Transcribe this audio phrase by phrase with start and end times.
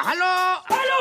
[0.00, 0.97] Allô Allô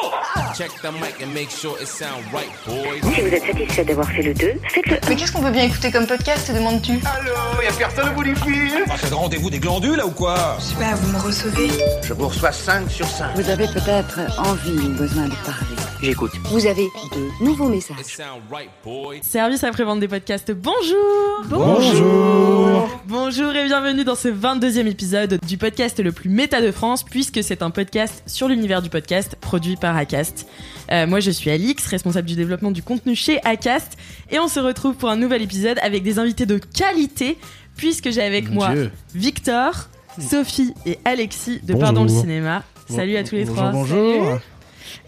[3.04, 5.92] Si vous êtes satisfait d'avoir fait le 2, faites-le Mais qu'est-ce qu'on peut bien écouter
[5.92, 9.98] comme podcast, demandes-tu Allô Y'a personne au bout du fil C'est le rendez-vous des glandules
[9.98, 11.70] là ou quoi Je sais pas, vous me recevez
[12.02, 13.36] Je vous reçois 5 sur 5.
[13.36, 15.76] Vous avez peut-être envie ou besoin de parler.
[16.02, 16.32] J'écoute.
[16.46, 17.98] Vous avez de nouveaux messages.
[18.04, 19.18] sound right, boys.
[19.22, 26.00] Service après-vente des podcasts, bonjour Bonjour Bonjour et bienvenue dans ce 22e épisode du podcast
[26.00, 29.96] le plus méta de France, puisque c'est un podcast sur l'univers du podcast produit par
[29.96, 30.47] Acast.
[30.92, 33.98] Euh, moi je suis Alix, responsable du développement du contenu chez Acast,
[34.32, 37.38] et on se retrouve pour un nouvel épisode avec des invités de qualité,
[37.76, 38.92] puisque j'ai avec Mon moi Dieu.
[39.14, 41.80] Victor, Sophie et Alexis de Bonjour.
[41.80, 42.64] Pardon le cinéma.
[42.90, 43.72] Salut à tous les bonjour, trois.
[43.72, 44.26] Bonjour.
[44.26, 44.42] Salut.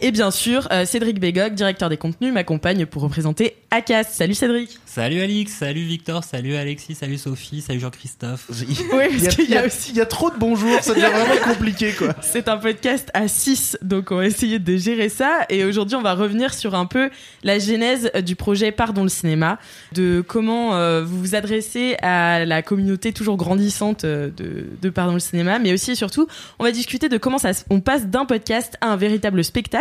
[0.02, 4.12] Et bien sûr, euh, Cédric Bégog, directeur des contenus, m'accompagne pour représenter Acast.
[4.14, 8.46] Salut Cédric Salut Alix, salut Victor, salut Alexis, salut Sophie, salut Jean-Christophe.
[8.50, 8.66] Oui,
[9.12, 10.94] Il y, parce a, il y a aussi il y a trop de bonjours, ça
[10.94, 12.16] devient vraiment compliqué quoi.
[12.22, 15.46] C'est un podcast à 6, donc on va essayer de gérer ça.
[15.50, 17.10] Et aujourd'hui, on va revenir sur un peu
[17.44, 19.60] la genèse du projet Pardon le cinéma,
[19.94, 25.14] de comment euh, vous vous adressez à la communauté toujours grandissante euh, de, de Pardon
[25.14, 28.26] le cinéma, mais aussi et surtout, on va discuter de comment ça, on passe d'un
[28.26, 29.79] podcast à un véritable spectacle,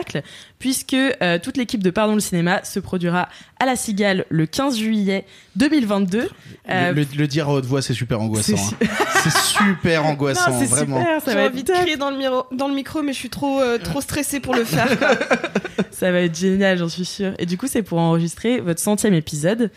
[0.58, 3.28] puisque euh, toute l'équipe de Pardon le cinéma se produira
[3.60, 5.24] à la Cigale le 15 juillet
[5.56, 6.28] 2022.
[6.70, 8.56] Euh, le, le dire à haute voix, c'est super angoissant.
[8.56, 8.88] c'est hein.
[9.24, 11.00] C'est super angoissant, non, c'est vraiment.
[11.00, 11.76] super, ça J'ai va être envie de top.
[11.82, 14.54] crier dans le, miro- dans le micro, mais je suis trop, euh, trop stressée pour
[14.54, 14.88] le faire.
[15.90, 17.32] Ça va être génial, j'en suis sûre.
[17.38, 19.70] Et du coup, c'est pour enregistrer votre centième épisode,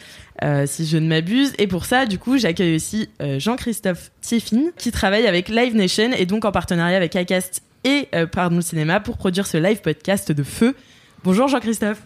[0.43, 1.53] euh, si je ne m'abuse.
[1.57, 6.11] Et pour ça, du coup, j'accueille aussi euh, Jean-Christophe Tieffin, qui travaille avec Live Nation
[6.15, 10.31] et donc en partenariat avec Acast et euh, Pardon cinéma pour produire ce live podcast
[10.31, 10.75] de feu.
[11.23, 12.01] Bonjour Jean-Christophe.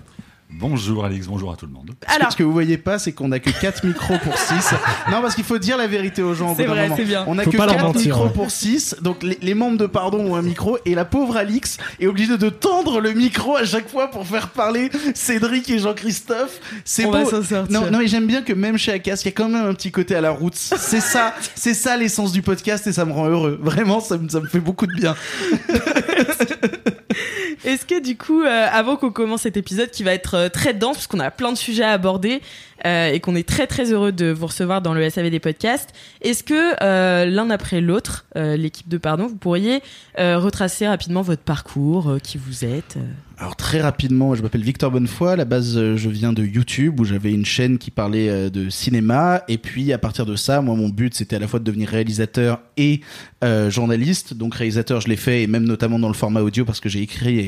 [0.50, 1.90] Bonjour Alix, bonjour à tout le monde.
[2.02, 4.38] Ce que- Alors, ce que vous voyez pas, c'est qu'on a que 4 micros pour
[4.38, 4.54] 6.
[5.12, 6.96] Non, parce qu'il faut dire la vérité aux gens au bout c'est d'un vrai, moment.
[6.98, 7.26] c'est bien.
[7.28, 8.34] On a Faut que pas leur 4 mentir, micros ouais.
[8.34, 11.78] pour 6, donc les, les membres de Pardon ont un micro, et la pauvre Alix
[12.00, 16.60] est obligée de tendre le micro à chaque fois pour faire parler Cédric et Jean-Christophe.
[16.86, 17.12] C'est beau.
[17.12, 17.64] va.
[17.70, 19.74] Non, non, mais j'aime bien que même chez Acas, il y a quand même un
[19.74, 20.56] petit côté à la route.
[20.56, 23.60] C'est ça, c'est ça l'essence du podcast et ça me rend heureux.
[23.62, 25.16] Vraiment, ça me, ça me fait beaucoup de bien.
[27.66, 30.74] Est-ce que du coup, euh, avant qu'on commence cet épisode qui va être euh, très
[30.74, 32.42] dense, parce qu'on a plein de sujets à aborder
[32.86, 35.92] euh, et qu'on est très très heureux de vous recevoir dans le SAV des podcasts,
[36.22, 39.82] est-ce que l'un après l'autre, l'équipe de Pardon, vous pourriez
[40.18, 42.98] retracer rapidement votre parcours, qui vous êtes
[43.38, 45.34] Alors très rapidement, je m'appelle Victor Bonnefoy.
[45.34, 49.44] À la base, je viens de YouTube où j'avais une chaîne qui parlait de cinéma.
[49.48, 51.90] Et puis à partir de ça, moi, mon but c'était à la fois de devenir
[51.90, 53.02] réalisateur et
[53.70, 54.34] journaliste.
[54.34, 57.02] Donc réalisateur, je l'ai fait et même notamment dans le format audio parce que j'ai
[57.02, 57.45] écrit et,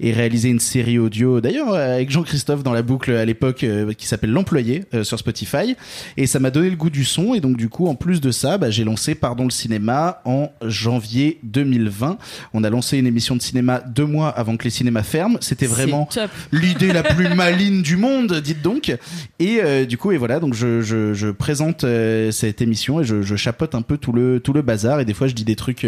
[0.00, 1.40] et réalisé une série audio.
[1.40, 5.18] D'ailleurs euh, avec Jean-Christophe dans la boucle à l'époque euh, qui s'appelle L'employé euh, sur
[5.18, 5.76] Spotify.
[6.16, 7.34] Et ça m'a donné le goût du son.
[7.34, 10.50] Et donc du coup, en plus de ça, bah, j'ai lancé Pardon le cinéma en
[10.62, 12.18] janvier 2020.
[12.54, 15.38] On a lancé une émission de cinéma deux mois avant que les cinémas ferment.
[15.40, 16.08] C'était vraiment
[16.52, 18.94] l'idée la plus maligne du monde, dites donc.
[19.38, 21.84] Et euh, du coup, et voilà, donc je, je, je présente
[22.30, 25.14] cette émission et je, je chapote un peu tout le tout le bazar et des
[25.14, 25.86] fois je dis des trucs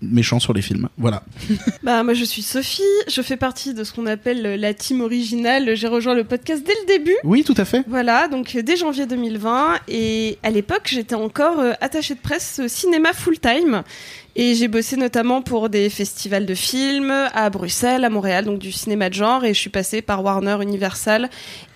[0.00, 0.88] méchants sur les films.
[0.96, 1.22] Voilà.
[1.82, 2.82] bah, moi, je suis Sophie.
[3.08, 5.74] Je fais partie de ce qu'on appelle la team originale.
[5.74, 7.16] J'ai rejoint le podcast dès le début.
[7.24, 7.82] Oui, tout à fait.
[7.88, 9.78] Voilà, donc dès janvier 2020.
[9.88, 13.82] Et à l'époque, j'étais encore euh, attachée de presse cinéma full-time.
[14.36, 18.70] Et j'ai bossé notamment pour des festivals de films à Bruxelles, à Montréal, donc du
[18.70, 19.44] cinéma de genre.
[19.44, 21.28] Et je suis passée par Warner, Universal.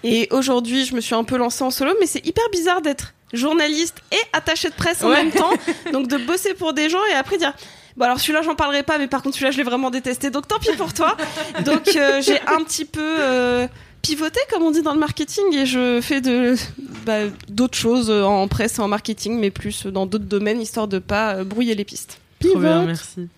[0.04, 3.14] Et aujourd'hui, je me suis un peu lancée en solo, mais c'est hyper bizarre d'être
[3.32, 5.24] journaliste et attachée de presse en Ouais.
[5.24, 5.50] même temps.
[5.92, 7.52] Donc de bosser pour des gens et après dire.
[7.96, 10.48] Bon alors celui-là j'en parlerai pas mais par contre celui-là je l'ai vraiment détesté donc
[10.48, 11.16] tant pis pour toi.
[11.64, 13.66] Donc euh, j'ai un petit peu euh,
[14.00, 16.56] pivoté comme on dit dans le marketing et je fais de
[17.04, 20.88] bah, d'autres choses euh, en presse et en marketing mais plus dans d'autres domaines histoire
[20.88, 22.18] de pas euh, brouiller les pistes.
[22.40, 23.28] Trop bien, merci.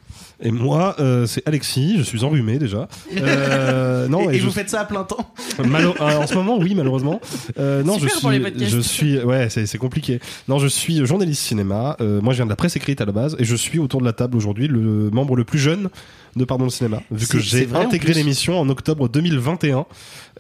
[0.43, 2.89] Et moi, euh, c'est Alexis, je suis enrhumé déjà.
[3.17, 5.33] Euh, non, et, et vous je- faites ça à plein temps
[5.65, 7.21] Malo- euh, en ce moment, oui, malheureusement.
[7.59, 8.71] Euh, non, Super je pour les suis, podcasts.
[8.75, 10.21] je suis, ouais, c'est compliqué.
[10.49, 11.97] Non, je suis journaliste cinéma.
[12.01, 14.01] Euh, moi, je viens de la presse écrite à la base, et je suis autour
[14.01, 15.89] de la table aujourd'hui le membre le plus jeune
[16.37, 19.87] de Pardon le cinéma, vu que j'ai intégré l'émission en octobre 2021.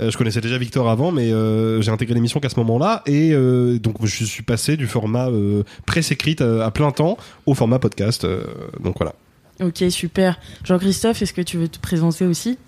[0.00, 3.30] Euh, je connaissais déjà Victor avant, mais euh, j'ai intégré l'émission qu'à ce moment-là, et
[3.32, 7.16] euh, donc je suis passé du format euh, presse écrite à, à plein temps
[7.46, 8.24] au format podcast.
[8.24, 8.42] euh,
[8.82, 9.14] donc voilà.
[9.60, 10.38] Ok, super.
[10.64, 12.58] Jean-Christophe, est-ce que tu veux te présenter aussi?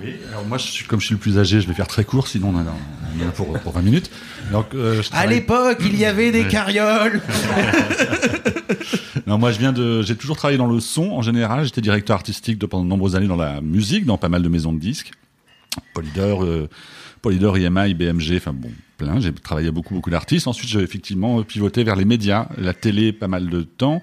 [0.00, 2.04] Oui, alors moi, je suis, comme je suis le plus âgé, je vais faire très
[2.04, 2.74] court, sinon on en a,
[3.16, 4.10] on en a pour, pour 20 minutes.
[4.50, 7.20] Donc, euh, je À l'époque, il y avait des carrioles
[9.26, 11.64] Non, moi, je viens de, j'ai toujours travaillé dans le son en général.
[11.64, 14.48] J'étais directeur artistique de, pendant de nombreuses années dans la musique, dans pas mal de
[14.48, 15.12] maisons de disques.
[15.94, 16.68] Polydor, euh,
[17.22, 18.70] Polydor, IMI, BMG, enfin bon,
[19.02, 19.20] plein.
[19.20, 20.46] J'ai travaillé beaucoup, beaucoup d'artistes.
[20.46, 24.00] Ensuite, j'ai effectivement pivoté vers les médias, la télé, pas mal de temps.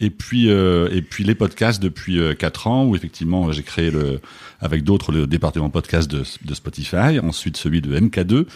[0.00, 3.90] Et puis, euh, et puis les podcasts depuis euh, quatre ans, où effectivement, j'ai créé
[3.90, 4.20] le,
[4.60, 7.20] avec d'autres, le département podcast de, de Spotify.
[7.22, 8.46] Ensuite, celui de MK2.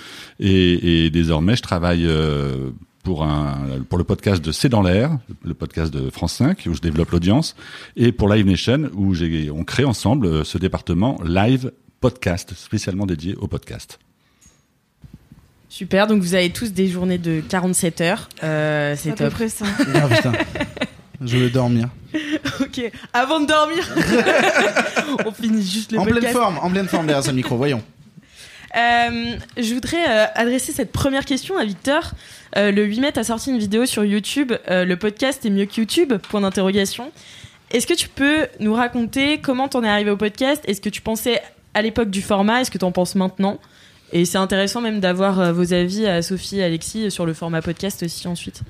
[0.40, 2.70] Et, et désormais, je travaille, euh,
[3.04, 6.74] pour un pour le podcast de C'est dans l'air, le podcast de France 5 où
[6.74, 7.54] je développe l'audience
[7.96, 11.70] et pour Live Nation où j'ai on crée ensemble euh, ce département Live
[12.00, 13.98] Podcast spécialement dédié au podcast.
[15.74, 18.28] Super, donc vous avez tous des journées de 47 heures.
[18.44, 19.34] Euh, c'est à peu top.
[19.34, 19.64] près ça.
[19.92, 20.30] Ah putain.
[21.20, 21.88] Je veux dormir.
[22.60, 23.92] Ok, avant de dormir,
[25.26, 26.32] on finit juste le En pleine podcast.
[26.36, 27.82] forme, en pleine forme derrière ce micro, voyons.
[28.76, 32.12] Euh, je voudrais euh, adresser cette première question à Victor.
[32.56, 34.52] Euh, le 8 mai, tu as sorti une vidéo sur YouTube.
[34.70, 36.12] euh, le podcast est mieux que YouTube?
[36.30, 37.10] Point d'interrogation.
[37.72, 40.62] Est-ce que tu peux nous raconter comment t'en es arrivé au podcast?
[40.68, 41.42] Est-ce que tu pensais
[41.74, 42.60] à l'époque du format?
[42.60, 43.58] Est-ce que t'en penses maintenant?
[44.14, 47.60] Et c'est intéressant même d'avoir euh, vos avis à Sophie et Alexis sur le format
[47.60, 48.62] podcast aussi ensuite.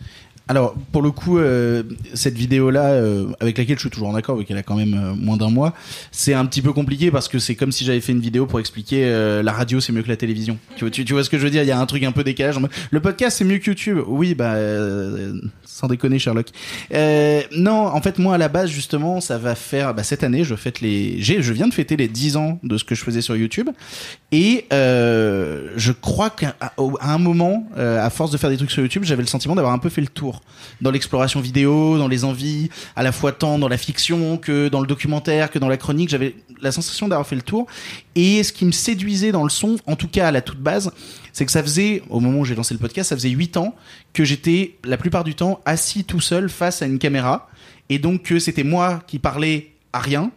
[0.47, 1.83] Alors, pour le coup, euh,
[2.13, 4.93] cette vidéo-là, euh, avec laquelle je suis toujours en accord, vu qu'elle a quand même
[4.93, 5.73] euh, moins d'un mois,
[6.11, 8.61] c'est un petit peu compliqué parce que c'est comme si j'avais fait une vidéo pour
[8.61, 10.59] expliquer euh, la radio c'est mieux que la télévision.
[10.77, 11.63] Tu vois, ce que je veux dire?
[11.63, 12.57] Il y a un truc un peu décalage.
[12.91, 14.01] Le podcast c'est mieux que YouTube.
[14.07, 15.33] Oui, bah, euh,
[15.65, 16.49] sans déconner, Sherlock.
[16.93, 20.45] Euh, non, en fait, moi à la base justement, ça va faire bah, cette année,
[20.45, 23.23] je fête les, je viens de fêter les 10 ans de ce que je faisais
[23.23, 23.71] sur YouTube,
[24.37, 28.83] et euh, je crois qu'à un moment, euh, à force de faire des trucs sur
[28.83, 30.41] YouTube, j'avais le sentiment d'avoir un peu fait le tour
[30.81, 34.81] dans l'exploration vidéo, dans les envies, à la fois tant dans la fiction que dans
[34.81, 36.09] le documentaire, que dans la chronique.
[36.09, 37.69] J'avais la sensation d'avoir fait le tour.
[38.17, 40.91] Et ce qui me séduisait dans le son, en tout cas à la toute base,
[41.33, 43.73] c'est que ça faisait, au moment où j'ai lancé le podcast, ça faisait 8 ans
[44.15, 47.49] que j'étais la plupart du temps assis tout seul face à une caméra.
[47.89, 50.33] Et donc que c'était moi qui parlais à rien.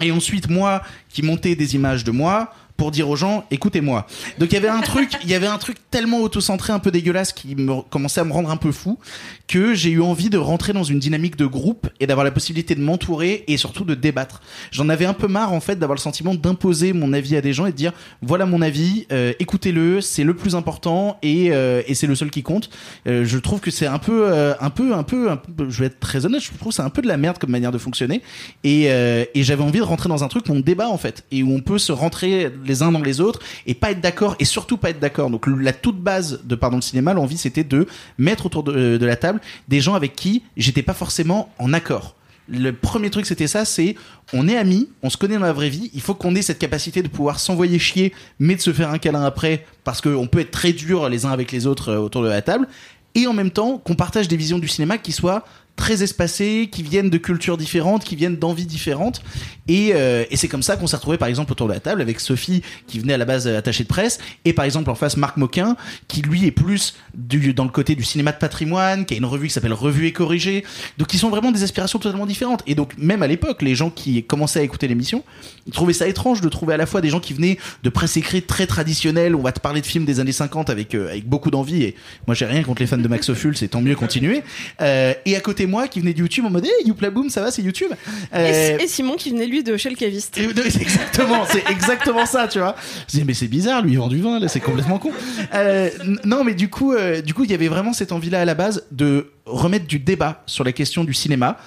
[0.00, 4.06] Et ensuite moi qui montais des images de moi pour dire aux gens écoutez-moi.
[4.38, 6.90] Donc il y avait un truc, il y avait un truc tellement autocentré, un peu
[6.90, 8.98] dégueulasse qui me commençait à me rendre un peu fou
[9.46, 12.74] que j'ai eu envie de rentrer dans une dynamique de groupe et d'avoir la possibilité
[12.74, 14.42] de m'entourer et surtout de débattre.
[14.72, 17.52] J'en avais un peu marre en fait d'avoir le sentiment d'imposer mon avis à des
[17.52, 17.92] gens et de dire
[18.22, 22.30] voilà mon avis, euh, écoutez-le, c'est le plus important et, euh, et c'est le seul
[22.30, 22.70] qui compte.
[23.06, 25.80] Euh, je trouve que c'est un peu, euh, un peu, un peu, un peu- je
[25.80, 27.72] vais être très honnête, je trouve que c'est un peu de la merde comme manière
[27.72, 28.22] de fonctionner
[28.64, 31.24] et, euh, et j'avais envie de rentrer dans un truc où on débat en fait
[31.30, 34.36] et où on peut se rentrer les uns dans les autres et pas être d'accord
[34.38, 35.30] et surtout pas être d'accord.
[35.30, 37.86] Donc la toute base de Pardon le cinéma, l'envie c'était de
[38.18, 42.16] mettre autour de, de la table des gens avec qui j'étais pas forcément en accord.
[42.48, 43.96] Le premier truc c'était ça, c'est
[44.34, 46.58] on est amis, on se connaît dans la vraie vie, il faut qu'on ait cette
[46.58, 50.40] capacité de pouvoir s'envoyer chier mais de se faire un câlin après parce qu'on peut
[50.40, 52.68] être très dur les uns avec les autres euh, autour de la table
[53.14, 55.44] et en même temps qu'on partage des visions du cinéma qui soient
[55.76, 59.22] très espacées, qui viennent de cultures différentes, qui viennent d'envies différentes.
[59.66, 62.02] Et, euh, et c'est comme ça qu'on s'est retrouvé par exemple autour de la table
[62.02, 64.94] avec Sophie qui venait à la base euh, attachée de presse et par exemple en
[64.94, 65.76] face Marc Moquin
[66.06, 69.48] qui lui est plus dans le côté du cinéma de patrimoine, qui a une revue
[69.48, 70.64] qui s'appelle Revue et Corrigée.
[70.98, 72.62] Donc ils sont vraiment des aspirations totalement différentes.
[72.66, 75.24] Et donc même à l'époque, les gens qui commençaient à écouter l'émission,
[75.66, 78.16] ils trouvaient ça étrange de trouver à la fois des gens qui venaient de presse
[78.16, 81.26] écrite très traditionnelle, on va te parler de films des années 50 avec, euh, avec
[81.26, 81.82] beaucoup d'envie.
[81.84, 81.94] Et
[82.26, 84.42] moi j'ai rien contre les fans de Max Ophuls, c'est tant mieux continuer.
[84.80, 87.40] Euh, et à côté moi qui venait de YouTube en mode hey, Youpla Boom, ça
[87.42, 87.90] va, c'est YouTube.
[88.32, 90.38] Et, Euh, et Simon qui venait lui de chez le caviste.
[90.38, 92.74] et- c'est exactement, c'est exactement ça, tu vois.
[93.10, 95.10] Je dis mais c'est bizarre, lui il vend du vin là, c'est complètement con.
[95.54, 95.90] Euh,
[96.24, 98.54] non, mais du coup, euh, du coup, il y avait vraiment cette envie-là à la
[98.54, 101.58] base de remettre du débat sur la question du cinéma,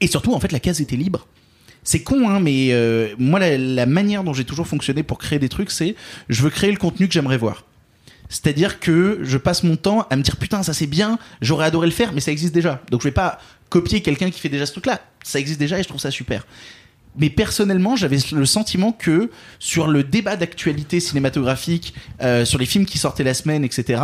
[0.00, 1.26] et surtout en fait la case était libre.
[1.82, 2.72] C'est con, hein, mais
[3.18, 5.94] moi la, la manière dont j'ai toujours fonctionné pour créer des trucs, c'est
[6.28, 7.64] je veux créer le contenu que j'aimerais voir.
[8.28, 11.86] C'est-à-dire que je passe mon temps à me dire putain ça c'est bien, j'aurais adoré
[11.86, 12.82] le faire, mais ça existe déjà.
[12.90, 15.00] Donc je vais pas copier quelqu'un qui fait déjà ce truc-là.
[15.24, 16.46] Ça existe déjà et je trouve ça super.
[17.18, 22.84] Mais personnellement, j'avais le sentiment que sur le débat d'actualité cinématographique, euh, sur les films
[22.84, 24.02] qui sortaient la semaine, etc.,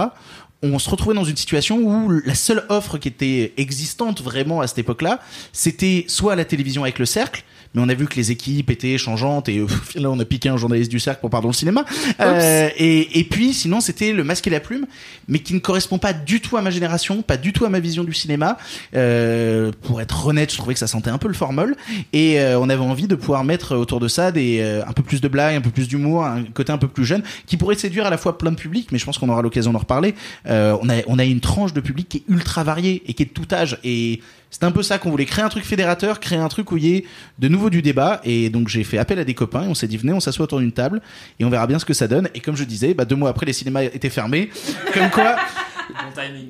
[0.63, 4.69] on se retrouvait dans une situation où la seule offre qui était existante vraiment à
[4.69, 5.21] cette époque-là,
[5.53, 8.99] c'était soit la télévision avec le cercle, mais on a vu que les équipes étaient
[8.99, 11.85] changeantes et euh, là on a piqué un journaliste du cercle pour pardon le cinéma.
[12.21, 14.87] Euh, et, et puis sinon c'était le masque et la plume,
[15.29, 17.81] mais qui ne correspond pas du tout à ma génération, pas du tout à ma
[17.81, 18.59] vision du cinéma.
[18.95, 21.77] Euh, pour être honnête, je trouvais que ça sentait un peu le formol
[22.13, 25.03] et euh, on avait envie de pouvoir mettre autour de ça des euh, un peu
[25.03, 27.77] plus de blagues, un peu plus d'humour, un côté un peu plus jeune qui pourrait
[27.77, 30.15] séduire à la fois plein de publics, mais je pense qu'on aura l'occasion d'en reparler.
[30.47, 33.23] Euh, on a on a une tranche de public qui est ultra variée et qui
[33.23, 34.21] est de tout âge et
[34.53, 36.85] c'est un peu ça qu'on voulait créer un truc fédérateur, créer un truc où il
[36.85, 37.05] y ait
[37.39, 38.21] de nouveau du débat.
[38.23, 40.45] Et donc j'ai fait appel à des copains et on s'est dit venez, on s'assoit
[40.45, 41.01] autour d'une table
[41.41, 42.29] et on verra bien ce que ça donne.
[42.35, 44.51] Et comme je disais, bah, deux mois après les cinémas étaient fermés.
[44.93, 45.37] Comme quoi.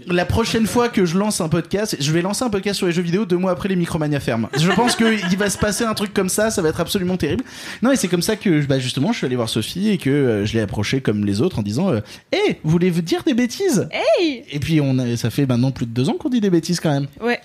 [0.06, 2.92] La prochaine fois que je lance un podcast, je vais lancer un podcast sur les
[2.92, 4.48] jeux vidéo deux mois après les Micromania ferment.
[4.56, 7.44] Je pense qu'il va se passer un truc comme ça, ça va être absolument terrible.
[7.82, 10.10] Non, et c'est comme ça que bah, justement je suis allé voir Sophie et que
[10.10, 12.00] euh, je l'ai approché comme les autres en disant euh,
[12.32, 13.88] Hé, vous voulez dire des bêtises?
[13.90, 16.50] Hey Et puis on a, ça fait maintenant plus de deux ans qu'on dit des
[16.50, 17.06] bêtises quand même.
[17.20, 17.40] Ouais.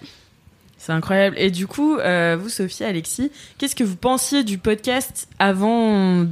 [0.88, 1.36] C'est incroyable.
[1.38, 6.26] Et du coup, euh, vous, Sophie, Alexis, qu'est-ce que vous pensiez du podcast avant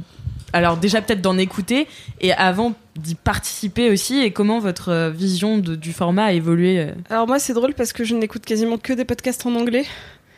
[0.54, 1.86] Alors déjà peut-être d'en écouter
[2.22, 6.78] et avant d'y participer aussi et comment votre euh, vision de- du format a évolué
[6.78, 6.92] euh?
[7.10, 9.84] Alors moi c'est drôle parce que je n'écoute quasiment que des podcasts en anglais.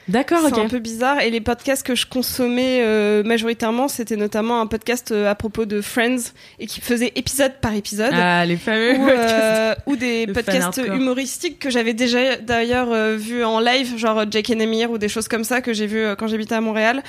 [0.09, 1.21] D'accord, C'est un peu bizarre.
[1.21, 5.67] Et les podcasts que je consommais euh, majoritairement, c'était notamment un podcast euh, à propos
[5.67, 8.13] de Friends et qui faisait épisode par épisode.
[8.13, 13.45] Ah, les fameux ou, euh, ou des Le podcasts humoristiques que j'avais déjà d'ailleurs vu
[13.45, 16.27] en live, genre Jake and Amir ou des choses comme ça que j'ai vu quand
[16.27, 17.03] j'habitais à Montréal.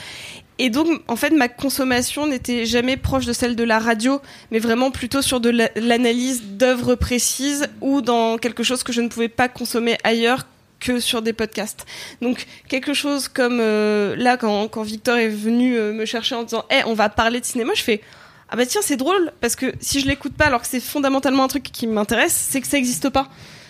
[0.61, 4.19] Et donc, en fait, ma consommation n'était jamais proche de celle de la radio,
[4.51, 8.99] mais vraiment plutôt sur de la- l'analyse d'œuvres précises ou dans quelque chose que je
[8.99, 10.45] ne pouvais pas consommer ailleurs
[10.79, 11.85] que sur des podcasts.
[12.21, 16.43] Donc quelque chose comme euh, là quand, quand Victor est venu euh, me chercher en
[16.43, 18.01] disant "Eh, on va parler de cinéma", je fais
[18.49, 21.43] "Ah bah tiens, c'est drôle parce que si je l'écoute pas alors que c'est fondamentalement
[21.43, 23.29] un truc qui m'intéresse, c'est que ça existe pas."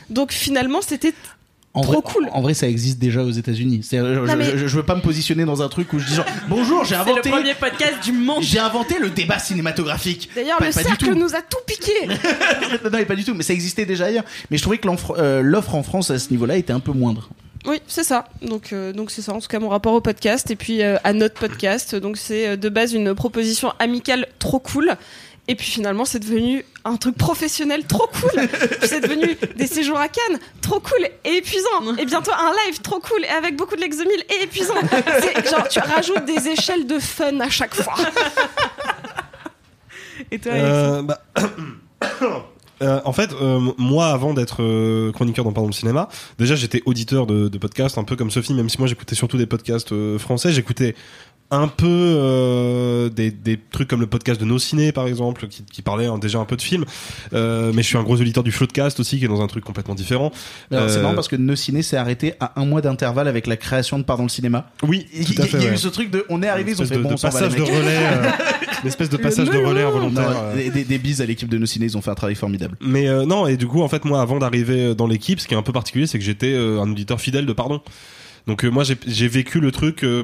[0.10, 1.13] Donc finalement, c'était
[1.76, 2.30] En Trop vrai, cool.
[2.34, 3.82] En vrai, ça existe déjà aux États-Unis.
[3.84, 6.16] C'est- Je, mais- je- je veux pas me positionner dans un truc où je dis
[6.16, 8.42] genre bonjour, j'ai C'est le inventé, premier podcast du monde.
[8.42, 10.30] j'ai inventé le débat cinématographique.
[10.36, 11.94] D'ailleurs, le pas cercle nous a tout piqué.
[12.84, 13.36] non, mais pas du tout.
[13.36, 14.26] Mais ça existait déjà ailleurs.
[14.50, 14.88] Mais je trouvais que
[15.20, 17.30] euh, l'offre en France à ce niveau-là était un peu moindre.
[17.66, 18.26] Oui, c'est ça.
[18.42, 19.34] Donc, euh, donc c'est ça.
[19.34, 21.94] En tout cas, mon rapport au podcast et puis euh, à notre podcast.
[21.94, 24.96] Donc, c'est euh, de base une proposition amicale trop cool.
[25.50, 28.48] Et puis finalement, c'est devenu un truc professionnel trop cool.
[28.84, 31.98] C'est devenu des séjours à Cannes trop cool et épuisant.
[31.98, 34.75] Et bientôt un live trop cool et avec beaucoup de l'exomile et épuisant.
[35.22, 37.96] C'est genre tu rajoutes des échelles de fun à chaque fois.
[40.32, 41.20] Et toi, Euh, bah,
[42.82, 46.82] euh, en fait, euh, moi, avant d'être euh, chroniqueur dans Pardon le cinéma, déjà j'étais
[46.86, 49.91] auditeur de, de podcasts, un peu comme Sophie, même si moi j'écoutais surtout des podcasts
[49.94, 50.51] euh, français.
[50.51, 50.96] J'écoutais
[51.51, 55.63] un peu euh, des, des trucs comme le podcast de Nos Ciné, par exemple, qui,
[55.63, 56.86] qui parlait hein, déjà un peu de films.
[57.34, 59.63] Euh, mais je suis un gros auditeur du Floodcast aussi, qui est dans un truc
[59.63, 60.32] complètement différent.
[60.70, 63.58] C'est Euh, marrant parce que No Ciné s'est arrêté à un mois d'intervalle avec la
[63.58, 64.70] création de Pardon le cinéma.
[64.84, 65.74] Oui, Il y, a ouais.
[65.74, 67.34] eu ce truc de on est arrivé, ils ont fait bon, de, on s'en va,
[67.39, 68.29] passage de relais, euh,
[68.84, 70.29] une espèce de passage de relais involontaire.
[70.29, 70.56] Non, euh.
[70.56, 72.75] des, des- des bises à l'équipe de No Ciné, ils ont fait un travail formidable.
[72.82, 75.53] Mais euh, non, et du coup, en fait, moi, avant d'arriver dans l'équipe, ce qui
[75.56, 77.82] est un peu particulier, c'est que j'étais euh, un auditeur fidèle de Pardon.
[78.48, 80.24] Donc euh, moi, j'ai- j'ai vécu le truc euh,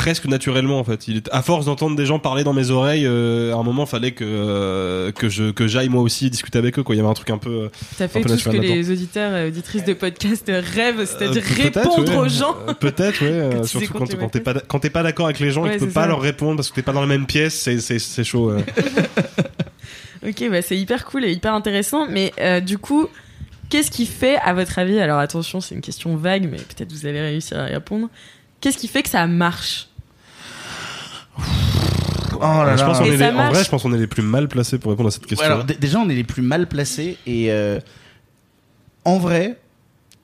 [0.00, 1.08] presque naturellement, en fait.
[1.08, 3.84] Il est, à force d'entendre des gens parler dans mes oreilles, euh, à un moment,
[3.84, 6.82] fallait que euh, que je que j'aille moi aussi discuter avec eux.
[6.82, 7.50] Quoi, il y avait un truc un peu.
[7.50, 12.08] euh, T'as fait tout ce que les auditeurs et auditrices de podcast rêvent, c'est-à-dire répondre
[12.08, 12.16] ouais.
[12.16, 12.56] aux gens.
[12.80, 13.62] Peut-être, ouais.
[13.66, 15.80] surtout quand, quand t'es pas quand t'es pas d'accord avec les gens et Ouais, que
[15.80, 18.24] tu peux pas leur répondre parce que t'es pas dans la même pièce, c'est c'est
[18.24, 18.52] chaud.
[20.22, 22.06] Ok, bah c'est hyper cool et hyper intéressant.
[22.06, 23.06] Mais du coup,
[23.68, 27.06] qu'est-ce qui fait, à votre avis, alors attention, c'est une question vague, mais peut-être vous
[27.06, 28.08] allez réussir à répondre.
[28.60, 29.89] Qu'est-ce qui fait que ça marche?
[32.36, 32.86] Oh là je là.
[32.86, 34.48] pense qu'on Et est ça les- en vrai, je pense qu'on est les plus mal
[34.48, 35.46] placés pour répondre à cette question.
[35.46, 37.78] Ouais, alors, d- déjà, on est les plus mal placés et euh,
[39.04, 39.58] en vrai,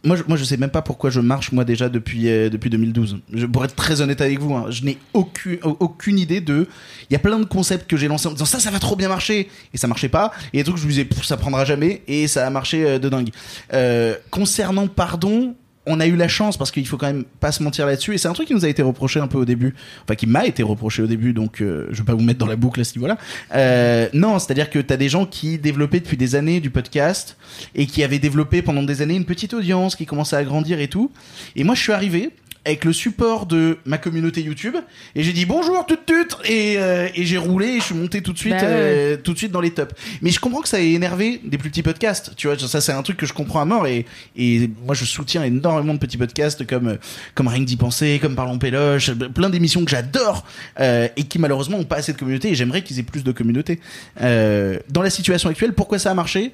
[0.04, 2.70] moi je, moi je sais même pas pourquoi je marche moi déjà depuis euh, depuis
[2.70, 3.18] 2012.
[3.34, 6.66] Je, pour être très honnête avec vous, hein, je n'ai aucune au- aucune idée de.
[7.10, 8.96] Il y a plein de concepts que j'ai lancés en disant ça ça va trop
[8.96, 10.32] bien marcher et ça marchait pas.
[10.54, 12.98] Et des trucs que je me disais ça prendra jamais et ça a marché euh,
[12.98, 13.28] de dingue.
[13.74, 15.54] Euh, concernant pardon.
[15.86, 18.18] On a eu la chance parce qu'il faut quand même pas se mentir là-dessus et
[18.18, 19.74] c'est un truc qui nous a été reproché un peu au début,
[20.04, 22.46] enfin qui m'a été reproché au début donc euh, je vais pas vous mettre dans
[22.46, 23.16] la boucle à ce niveau-là.
[23.54, 27.36] Euh, non, c'est-à-dire que t'as des gens qui développaient depuis des années du podcast
[27.74, 30.88] et qui avaient développé pendant des années une petite audience qui commençait à grandir et
[30.88, 31.10] tout.
[31.54, 32.30] Et moi, je suis arrivé
[32.66, 34.74] avec le support de ma communauté YouTube
[35.14, 38.20] et j'ai dit bonjour tut tut et, euh, et j'ai roulé et je suis monté
[38.22, 38.66] tout de suite Bah ouais.
[38.68, 39.94] euh, tout de suite dans les tops.
[40.20, 42.34] Mais je comprends que ça ait énervé des plus petits podcasts.
[42.36, 44.04] Tu vois, ça c'est un truc que je comprends à mort et
[44.36, 46.96] et moi je soutiens énormément de petits podcasts comme euh,
[47.34, 50.44] comme Rien que d'y penser, comme Parlons Péloche, plein d'émissions que j'adore
[50.80, 53.30] euh, et qui malheureusement ont pas assez de communauté et j'aimerais qu'ils aient plus de
[53.30, 53.78] communauté.
[54.20, 56.52] Euh, dans la situation actuelle, pourquoi ça a marché?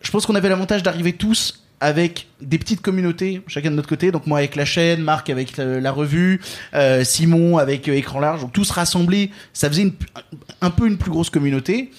[0.00, 4.10] Je pense qu'on avait l'avantage d'arriver tous avec des petites communautés, chacun de notre côté.
[4.10, 6.40] Donc moi avec la chaîne, Marc avec la, la revue,
[6.74, 8.42] euh, Simon avec euh, Écran Large.
[8.42, 9.92] Donc tous rassemblés, ça faisait une,
[10.60, 11.90] un peu une plus grosse communauté.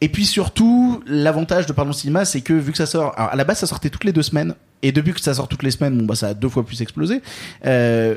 [0.00, 3.36] Et puis surtout, l'avantage de Parlons Cinéma, c'est que vu que ça sort, alors à
[3.36, 5.72] la base ça sortait toutes les deux semaines, et depuis que ça sort toutes les
[5.72, 7.20] semaines, bon bah ça a deux fois plus explosé.
[7.66, 8.14] Euh,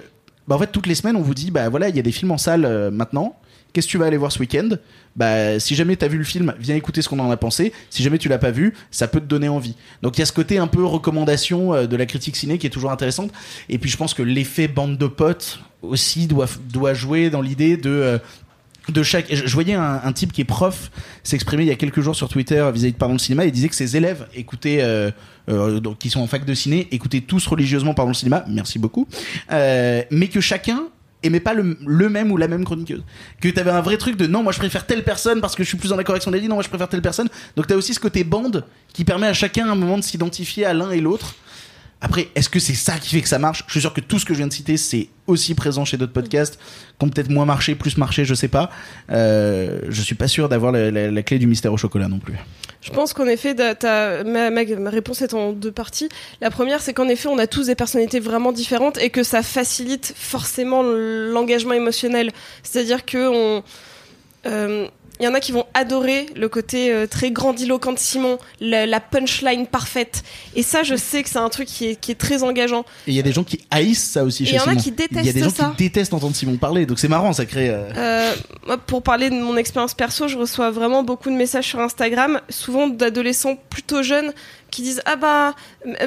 [0.48, 2.12] bah en fait toutes les semaines on vous dit bah voilà il y a des
[2.12, 3.36] films en salle euh, maintenant.
[3.74, 4.70] Qu'est-ce que tu vas aller voir ce week-end?
[5.16, 7.72] Bah si jamais t'as vu le film, viens écouter ce qu'on en a pensé.
[7.90, 9.76] Si jamais tu l'as pas vu, ça peut te donner envie.
[10.02, 12.68] Donc il y a ce côté un peu recommandation euh, de la critique ciné qui
[12.68, 13.32] est toujours intéressante.
[13.70, 17.78] Et puis je pense que l'effet bande de potes aussi doit doit jouer dans l'idée
[17.78, 18.18] de euh,
[18.90, 19.34] de chaque.
[19.34, 20.92] Je voyais un, type qui est prof
[21.24, 23.70] s'exprimer il y a quelques jours sur Twitter vis-à-vis de Pardon le cinéma et disait
[23.70, 25.12] que ses élèves écoutaient, euh,
[25.80, 28.44] donc, qui sont en fac de ciné, écoutaient tous religieusement Pardon le cinéma.
[28.48, 29.08] Merci beaucoup.
[29.52, 30.88] Mais que chacun
[31.24, 33.04] aimait pas le, même ou la même chroniqueuse.
[33.40, 35.68] Que t'avais un vrai truc de non, moi je préfère telle personne parce que je
[35.68, 37.30] suis plus en accord avec son avis, non, moi je préfère telle personne.
[37.56, 40.74] Donc t'as aussi ce côté bande qui permet à chacun un moment de s'identifier à
[40.74, 41.36] l'un et l'autre.
[42.04, 43.64] Après, est-ce que c'est ça qui fait que ça marche?
[43.68, 45.98] Je suis sûr que tout ce que je viens de citer, c'est aussi présent chez
[45.98, 46.58] d'autres podcasts,
[46.98, 48.72] qui ont peut-être moins marché, plus marché, je sais pas.
[49.12, 52.34] Euh, je suis pas sûr d'avoir la clé du mystère au chocolat non plus.
[52.82, 53.56] Je pense qu'en effet,
[54.26, 56.10] ma, réponse est en deux parties.
[56.42, 59.44] La première, c'est qu'en effet, on a tous des personnalités vraiment différentes et que ça
[59.44, 62.32] facilite forcément l'engagement émotionnel.
[62.64, 63.64] C'est-à-dire que on,
[64.48, 64.88] euh,
[65.22, 68.86] il y en a qui vont adorer le côté euh, très grandiloquent de Simon, la,
[68.88, 70.24] la punchline parfaite.
[70.56, 72.82] Et ça, je sais que c'est un truc qui est, qui est très engageant.
[73.08, 74.70] Et il y a des gens qui haïssent ça aussi chez il y en a
[74.72, 74.82] Simon.
[74.82, 75.74] qui Il y a détestent des gens ça.
[75.78, 77.70] qui détestent entendre Simon parler, donc c'est marrant, ça crée.
[77.70, 78.34] euh, Euh,
[78.66, 82.42] moi, pour parler de mon expérience perso, je reçois vraiment beaucoup de messages sur Instagram,
[82.50, 84.34] souvent d'adolescents plutôt jeunes
[84.72, 85.54] qui disent ah bah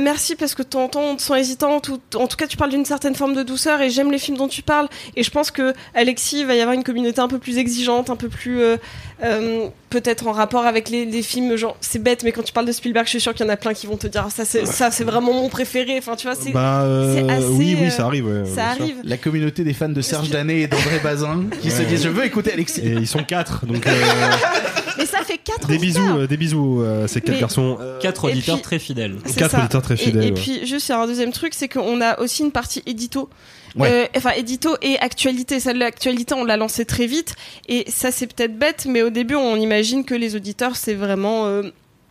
[0.00, 2.84] merci parce que ton on te sent hésitante ou en tout cas tu parles d'une
[2.84, 4.88] certaine forme de douceur et j'aime les films dont tu parles.
[5.16, 8.16] Et je pense que Alexis va y avoir une communauté un peu plus exigeante un
[8.16, 8.76] peu plus euh,
[9.22, 12.66] euh, peut-être en rapport avec les, les films genre c'est bête mais quand tu parles
[12.66, 14.30] de Spielberg je suis sûr qu'il y en a plein qui vont te dire ah,
[14.30, 17.46] ça c'est ça c'est vraiment mon préféré enfin tu vois c'est Bah, euh, c'est assez,
[17.46, 18.26] oui, oui, euh, ça arrive.
[18.26, 18.82] ouais, ça bien sûr.
[18.82, 22.08] arrive La communauté des fans de Serge Danet et d'André Bazin qui se disent je
[22.08, 22.80] veux écouter Alexis.
[22.80, 23.92] Et ils sont quatre, donc euh,
[24.98, 26.02] mais ça fait quatre des auditeurs.
[26.04, 27.78] bisous, euh, des bisous, euh, ces quatre Mais- garçons.
[27.80, 29.14] Euh, Quatre Et auditeurs puis- très fidèles.
[29.26, 29.58] C'est Quatre ça.
[29.60, 30.32] auditeurs très Et- fidèles, Et, ouais.
[30.32, 33.28] puis, juste, il y a un deuxième truc, c'est qu'on a aussi une partie édito.
[33.80, 35.60] Euh, enfin, édito et actualité.
[35.60, 37.34] Celle l'actualité, on l'a lancée très vite.
[37.68, 41.46] Et ça, c'est peut-être bête, mais au début, on imagine que les auditeurs, c'est vraiment
[41.46, 41.62] euh,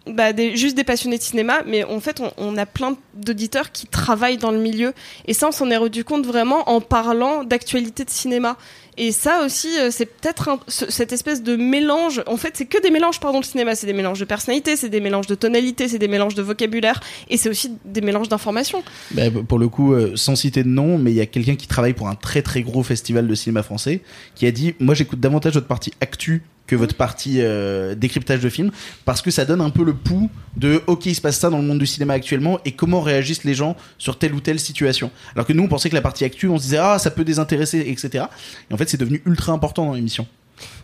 [0.07, 1.61] bah, juste des passionnés de cinéma.
[1.65, 4.93] Mais en fait, on a plein d'auditeurs qui travaillent dans le milieu.
[5.25, 8.57] Et ça, on s'en est rendu compte vraiment en parlant d'actualité de cinéma.
[8.97, 12.23] Et ça aussi, euh, c'est peut-être cette espèce de mélange.
[12.27, 13.75] En fait, c'est que des mélanges, pardon, le cinéma.
[13.75, 16.99] C'est des mélanges de personnalité, c'est des mélanges de tonalité, c'est des mélanges de vocabulaire,
[17.29, 18.83] et c'est aussi des mélanges d'informations.
[19.11, 21.67] Bah, pour le coup, euh, sans citer de nom, mais il y a quelqu'un qui
[21.67, 24.01] travaille pour un très très gros festival de cinéma français
[24.35, 28.49] qui a dit Moi j'écoute davantage votre partie actu que votre partie euh, décryptage de
[28.49, 28.71] film
[29.05, 31.57] parce que ça donne un peu le pouls de ok il se passe ça dans
[31.57, 35.11] le monde du cinéma actuellement et comment réagissent les gens sur telle ou telle situation
[35.35, 37.25] alors que nous on pensait que la partie actu on se disait ah ça peut
[37.25, 38.25] désintéresser etc
[38.69, 40.27] et en fait c'est devenu ultra important dans l'émission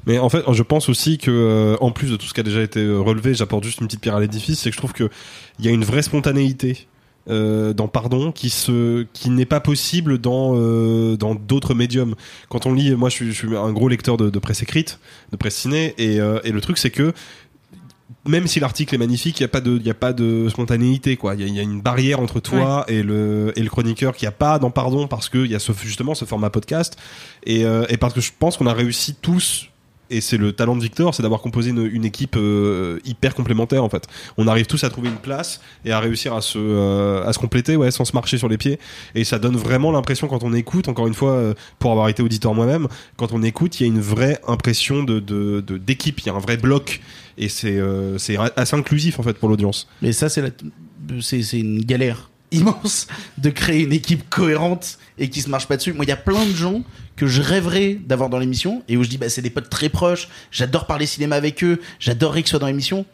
[0.05, 2.43] Mais en fait, je pense aussi que, euh, en plus de tout ce qui a
[2.43, 4.93] déjà été euh, relevé, j'apporte juste une petite pierre à l'édifice, c'est que je trouve
[4.93, 5.09] que
[5.59, 6.88] il y a une vraie spontanéité
[7.29, 8.51] euh, dans Pardon qui
[9.13, 10.53] qui n'est pas possible dans
[11.15, 12.15] dans d'autres médiums.
[12.49, 14.99] Quand on lit, moi, je suis, un gros lecteur de, presse écrite,
[15.31, 17.13] de presse ciné, et le truc, c'est que
[18.28, 20.48] même si l'article est magnifique, il n'y a pas de, il y a pas de
[20.50, 21.36] spontanéité, quoi.
[21.36, 24.15] Il y a, il y a une barrière entre toi et le, et le chroniqueur
[24.15, 26.98] qu'il n'y a pas dans Pardon parce qu'il y a ce, justement ce format podcast
[27.43, 29.69] et, euh, et parce que je pense qu'on a réussi tous
[30.10, 33.89] et c'est le talent de Victor, c'est d'avoir composé une, équipe euh, hyper complémentaire en
[33.89, 34.08] fait.
[34.38, 37.39] On arrive tous à trouver une place et à réussir à se euh, à se
[37.39, 38.80] compléter, ouais, sans se marcher sur les pieds.
[39.15, 42.24] Et ça donne vraiment l'impression quand on écoute, encore une fois, euh, pour avoir été
[42.24, 46.19] auditeur moi-même, quand on écoute, il y a une vraie impression de de- de- d'équipe,
[46.22, 47.02] il y a un vrai bloc
[47.38, 47.80] et c'est
[48.58, 49.88] assez inclusif en fait pour l'audience.
[50.02, 50.50] Mais ça, c'est la-
[51.54, 53.07] une galère immense
[53.38, 55.93] de créer une équipe cohérente et qui se marche pas dessus.
[55.93, 56.83] Moi, il y a plein de gens
[57.15, 59.89] que je rêverais d'avoir dans l'émission et où je dis, bah, c'est des potes très
[59.89, 63.05] proches, j'adore parler cinéma avec eux, j'adorerais qu'ils soient dans l'émission.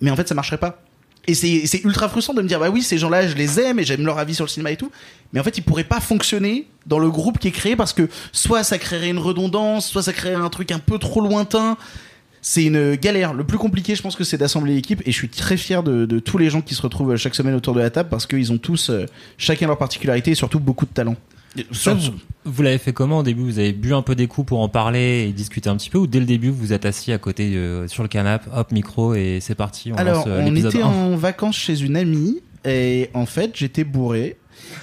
[0.00, 0.82] Mais en fait, ça marcherait pas.
[1.26, 3.84] Et c'est ultra frustrant de me dire, bah oui, ces gens-là, je les aime et
[3.84, 4.90] j'aime leur avis sur le cinéma et tout.
[5.32, 8.08] Mais en fait, ils pourraient pas fonctionner dans le groupe qui est créé parce que
[8.32, 11.76] soit ça créerait une redondance, soit ça créerait un truc un peu trop lointain.
[12.42, 13.34] C'est une galère.
[13.34, 15.02] Le plus compliqué, je pense que c'est d'assembler l'équipe.
[15.06, 17.54] Et je suis très fier de, de tous les gens qui se retrouvent chaque semaine
[17.54, 19.06] autour de la table parce qu'ils ont tous, euh,
[19.38, 21.16] chacun leur particularité et surtout beaucoup de talent.
[21.72, 22.12] Ça, vous,
[22.44, 23.42] vous l'avez fait comment au début?
[23.42, 25.98] Vous avez bu un peu des coups pour en parler et discuter un petit peu
[25.98, 28.70] ou dès le début vous vous êtes assis à côté euh, sur le canapé, hop
[28.70, 30.86] micro et c'est parti on Alors, lance, euh, on était 1.
[30.86, 34.36] en vacances chez une amie et en fait, j'étais bourré.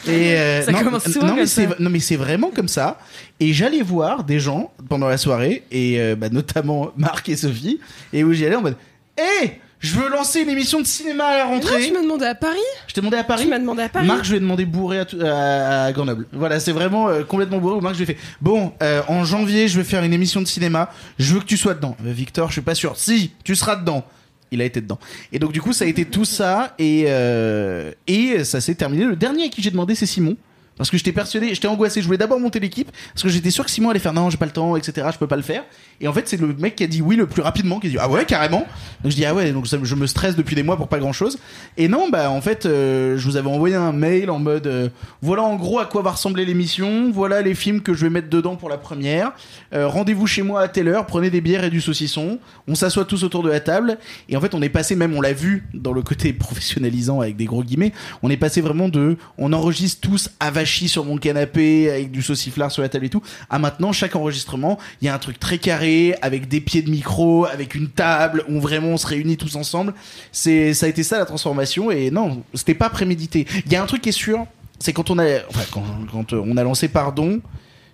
[0.07, 1.75] Et euh, Ça non, commence souvent non, mais c'est ça.
[1.79, 2.97] non mais c'est vraiment comme ça.
[3.39, 7.79] Et j'allais voir des gens pendant la soirée et euh, bah, notamment Marc et Sophie
[8.13, 8.77] et où j'y allais en mode,
[9.17, 11.85] hé, je veux lancer une émission de cinéma à la non, rentrée.
[11.85, 13.43] tu m'as demandé à Paris Je t'ai demandé à Paris.
[13.43, 16.25] Tu m'as demandé à Paris Marc, je lui ai demandé bourré à, à- à Grenoble.
[16.31, 17.79] Voilà, c'est vraiment euh, complètement bourré.
[17.81, 20.47] Marc, je lui ai fait Bon, euh, en janvier, je vais faire une émission de
[20.47, 20.89] cinéma.
[21.19, 21.95] Je veux que tu sois dedans.
[22.05, 22.97] Euh, Victor, je suis pas sûr.
[22.97, 24.03] Si, tu seras dedans.
[24.51, 24.99] Il a été dedans.
[25.31, 26.75] Et donc, du coup, ça a été tout ça.
[26.79, 29.05] Et, euh, et ça s'est terminé.
[29.05, 30.37] Le dernier à qui j'ai demandé, c'est Simon.
[30.77, 32.01] Parce que j'étais persuadé, j'étais angoissé.
[32.01, 32.91] Je voulais d'abord monter l'équipe.
[33.13, 35.07] Parce que j'étais sûr que Simon allait faire non, j'ai pas le temps, etc.
[35.11, 35.63] Je peux pas le faire.
[35.99, 37.89] Et en fait, c'est le mec qui a dit oui le plus rapidement, qui a
[37.89, 38.65] dit ah ouais, carrément.
[39.03, 41.13] Donc je dis ah ouais, donc je me stresse depuis des mois pour pas grand
[41.13, 41.39] chose.
[41.77, 44.89] Et non, bah en fait, euh, je vous avais envoyé un mail en mode euh,
[45.21, 48.29] voilà en gros à quoi va ressembler l'émission, voilà les films que je vais mettre
[48.29, 49.31] dedans pour la première.
[49.73, 52.39] Euh, Rendez-vous chez moi à telle heure, prenez des bières et du saucisson.
[52.67, 53.97] On s'assoit tous autour de la table.
[54.29, 57.35] Et en fait, on est passé même, on l'a vu dans le côté professionnalisant avec
[57.35, 60.29] des gros guillemets, on est passé vraiment de on enregistre tous
[60.67, 64.77] sur mon canapé avec du sauciflard sur la table et tout, à maintenant chaque enregistrement,
[65.01, 68.43] il y a un truc très carré avec des pieds de micro, avec une table
[68.49, 69.93] où vraiment on se réunit tous ensemble.
[70.31, 73.47] C'est ça a été ça la transformation et non, c'était pas prémédité.
[73.65, 74.45] Il y a un truc qui est sûr,
[74.79, 75.39] c'est quand on a
[75.71, 77.41] quand, on a lancé Pardon,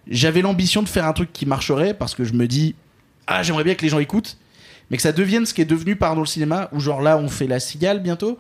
[0.08, 2.76] j'avais l'ambition de faire un truc qui marcherait parce que je me dis
[3.28, 4.38] ah j'aimerais bien que les gens écoutent
[4.90, 7.30] mais que ça devienne ce qui est devenu Pardon le cinéma où genre là on
[7.30, 8.38] fait la cigale bientôt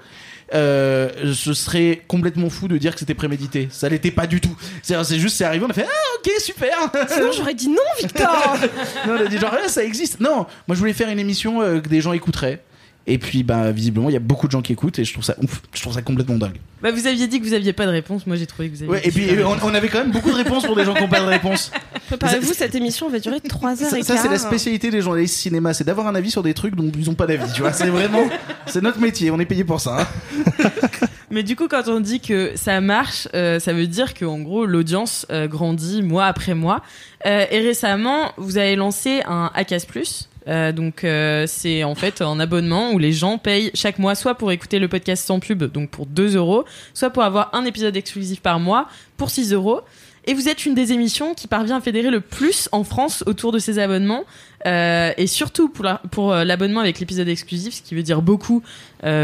[0.54, 3.68] euh, ce serait complètement fou de dire que c'était prémédité.
[3.72, 4.56] Ça l'était pas du tout.
[4.82, 6.78] C'est c'est juste c'est arrivé on a fait ah ok super.
[7.10, 8.58] Sinon, j'aurais dit non, Victor.
[9.08, 10.20] Non, on a dit genre ah, ça existe.
[10.20, 12.62] Non moi je voulais faire une émission euh, que des gens écouteraient
[13.06, 15.26] et puis bah visiblement il y a beaucoup de gens qui écoutent et je trouve
[15.26, 17.86] ça ouf je trouve ça complètement dingue Bah, vous aviez dit que vous aviez pas
[17.86, 18.26] de réponse.
[18.28, 18.94] Moi, j'ai trouvé que vous aviez.
[18.94, 20.94] ouais et puis euh, on, on avait quand même beaucoup de réponses pour des gens
[20.94, 21.72] qui n'ont pas de réponse
[22.08, 25.36] Préparez-vous, cette émission va durer 3 heures Ça, et ça, c'est la spécialité des journalistes
[25.36, 27.52] cinéma, c'est d'avoir un avis sur des trucs dont ils ont pas d'avis.
[27.54, 28.28] Tu vois, c'est vraiment,
[28.68, 29.32] c'est notre métier.
[29.32, 30.02] On est payé pour ça.
[30.02, 30.70] hein.
[31.32, 34.39] Mais du coup, quand on dit que ça marche, euh, ça veut dire que en
[34.39, 36.82] gros, l'audience euh, grandit mois après mois.
[37.26, 40.30] Euh, et récemment, vous avez lancé un Acas Plus.
[40.47, 44.36] Euh, donc euh, c'est en fait un abonnement où les gens payent chaque mois soit
[44.36, 47.95] pour écouter le podcast sans pub donc pour 2 euros soit pour avoir un épisode
[47.95, 49.79] exclusif par mois pour 6 euros.
[50.25, 53.51] Et vous êtes une des émissions qui parvient à fédérer le plus en France autour
[53.51, 54.23] de ces abonnements.
[54.65, 58.63] Euh, et surtout pour la- pour l'abonnement avec l'épisode exclusif ce qui veut dire beaucoup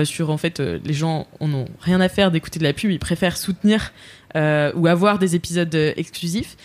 [0.03, 2.91] sur en fait les gens en ont rien à faire d'écouter de la pub.
[2.91, 3.93] Ils préfèrent soutenir
[4.35, 6.55] euh, ou avoir des épisodes euh, exclusifs.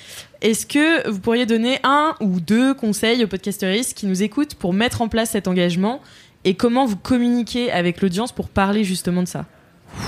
[0.42, 4.72] Est-ce que vous pourriez donner un ou deux conseils aux podcasteristes qui nous écoutent pour
[4.72, 6.00] mettre en place cet engagement
[6.44, 9.46] et comment vous communiquez avec l'audience pour parler justement de ça?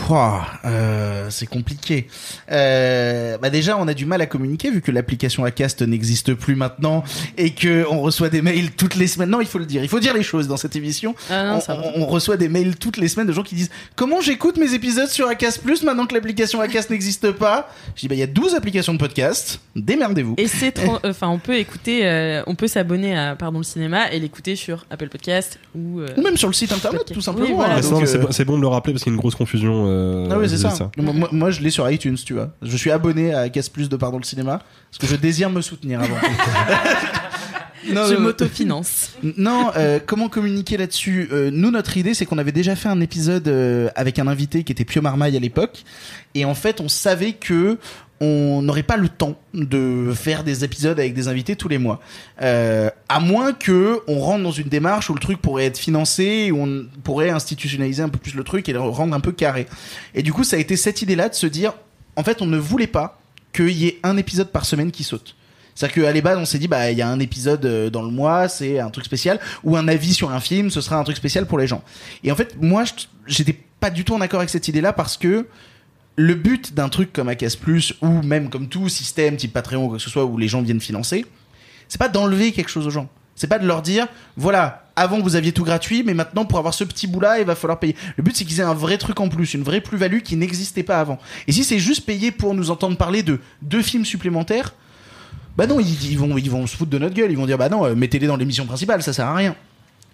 [0.09, 2.07] Ouah, euh, c'est compliqué.
[2.51, 6.55] Euh, bah déjà, on a du mal à communiquer vu que l'application Acast n'existe plus
[6.57, 7.05] maintenant
[7.38, 9.31] et que on reçoit des mails toutes les semaines.
[9.31, 9.83] Non, il faut le dire.
[9.83, 11.14] Il faut dire les choses dans cette émission.
[11.31, 11.83] Ah non, on, ça va.
[11.94, 14.75] on- on reçoit des mails toutes les semaines de gens qui disent comment j'écoute mes
[14.75, 17.68] épisodes sur Acast Plus maintenant que l'application Acast n'existe pas?
[17.94, 19.61] Je dis bah il y a 12 applications de podcast.
[19.77, 20.35] Démerdez-vous.
[20.38, 24.18] Et c'est enfin on peut écouter, euh, on peut s'abonner à pardon le cinéma et
[24.20, 26.01] l'écouter sur Apple Podcast ou.
[26.01, 27.14] euh, Ou même sur le site internet, podcast.
[27.14, 27.46] tout simplement.
[27.49, 27.75] Oui, voilà.
[27.77, 29.76] Ah, euh, c'est bon de le rappeler parce qu'il y a une grosse confusion.
[29.87, 30.73] Euh, Ah oui, c'est ça.
[31.33, 32.51] Moi, je l'ai sur iTunes, tu vois.
[32.62, 35.61] Je suis abonné à Casse Plus de Pardon le Cinéma parce que je désire me
[35.61, 36.17] soutenir avant.
[37.93, 39.12] non, je m'autofinance.
[39.37, 43.01] non, euh, comment communiquer là-dessus Euh, Nous, notre idée, c'est qu'on avait déjà fait un
[43.01, 45.85] épisode euh, avec un invité qui était Pio Marmaille à l'époque,
[46.35, 47.79] et en fait, on savait que
[48.20, 52.00] on n'aurait pas le temps de faire des épisodes avec des invités tous les mois,
[52.40, 56.50] euh, à moins que on rentre dans une démarche où le truc pourrait être financé,
[56.50, 59.66] où on pourrait institutionnaliser un peu plus le truc et le rendre un peu carré.
[60.14, 61.74] Et du coup, ça a été cette idée-là de se dire,
[62.16, 63.20] en fait, on ne voulait pas
[63.52, 65.37] qu'il y ait un épisode par semaine qui saute.
[65.74, 68.02] C'est-à-dire qu'à les bases, on s'est dit, bah, il y a un épisode euh, dans
[68.02, 71.05] le mois, c'est un truc spécial, ou un avis sur un film, ce sera un
[71.05, 71.83] truc spécial pour les gens.
[72.24, 72.85] Et en fait, moi,
[73.26, 75.46] j'étais pas du tout en accord avec cette idée-là parce que
[76.16, 79.88] le but d'un truc comme Acas Plus, ou même comme tout système type Patreon ou
[79.88, 81.26] quoi que ce soit, où les gens viennent financer,
[81.88, 83.09] c'est pas d'enlever quelque chose aux gens.
[83.35, 84.07] C'est pas de leur dire,
[84.38, 87.55] voilà, avant vous aviez tout gratuit, mais maintenant pour avoir ce petit bout-là, il va
[87.55, 87.94] falloir payer.
[88.16, 90.83] Le but c'est qu'ils aient un vrai truc en plus, une vraie plus-value qui n'existait
[90.83, 91.18] pas avant.
[91.46, 94.72] Et si c'est juste payé pour nous entendre parler de deux films supplémentaires,
[95.57, 97.31] bah non, ils, ils vont, ils vont se foutre de notre gueule.
[97.31, 99.57] Ils vont dire, bah non, euh, mettez-les dans l'émission principale, ça sert à rien.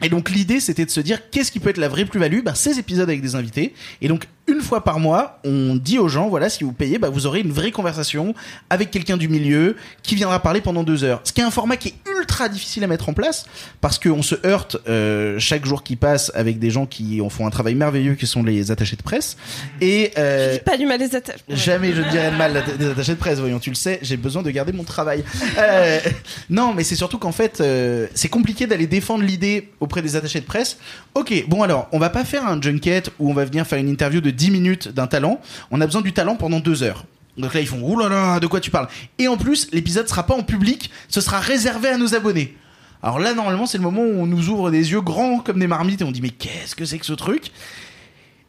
[0.02, 2.42] Et donc l'idée, c'était de se dire, qu'est-ce qui peut être la vraie plus-value?
[2.42, 3.72] Bah ces épisodes avec des invités.
[4.00, 7.08] Et donc une fois par mois, on dit aux gens, voilà, si vous payez, bah
[7.08, 8.34] vous aurez une vraie conversation
[8.70, 11.20] avec quelqu'un du milieu qui viendra parler pendant deux heures.
[11.24, 13.44] Ce qui est un format qui est ultra difficile à mettre en place
[13.80, 17.46] parce qu'on se heurte euh, chaque jour qui passe avec des gens qui en font
[17.46, 19.37] un travail merveilleux, qui sont les attachés de presse.
[19.80, 21.40] Et euh, Je dis pas du mal des attaches.
[21.48, 24.16] Jamais je ne dirais de mal des attachés de presse, voyons, tu le sais, j'ai
[24.16, 25.24] besoin de garder mon travail.
[25.58, 25.98] Euh,
[26.50, 30.40] non, mais c'est surtout qu'en fait, euh, c'est compliqué d'aller défendre l'idée auprès des attachés
[30.40, 30.78] de presse.
[31.14, 33.88] Ok, bon alors, on va pas faire un junket où on va venir faire une
[33.88, 37.04] interview de 10 minutes d'un talent, on a besoin du talent pendant deux heures.
[37.38, 38.88] Donc là, ils font, oulala, de quoi tu parles?
[39.18, 42.56] Et en plus, l'épisode sera pas en public, ce sera réservé à nos abonnés.
[43.02, 45.66] Alors là, normalement, c'est le moment où on nous ouvre des yeux grands comme des
[45.66, 47.50] marmites et on dit mais qu'est-ce que c'est que ce truc?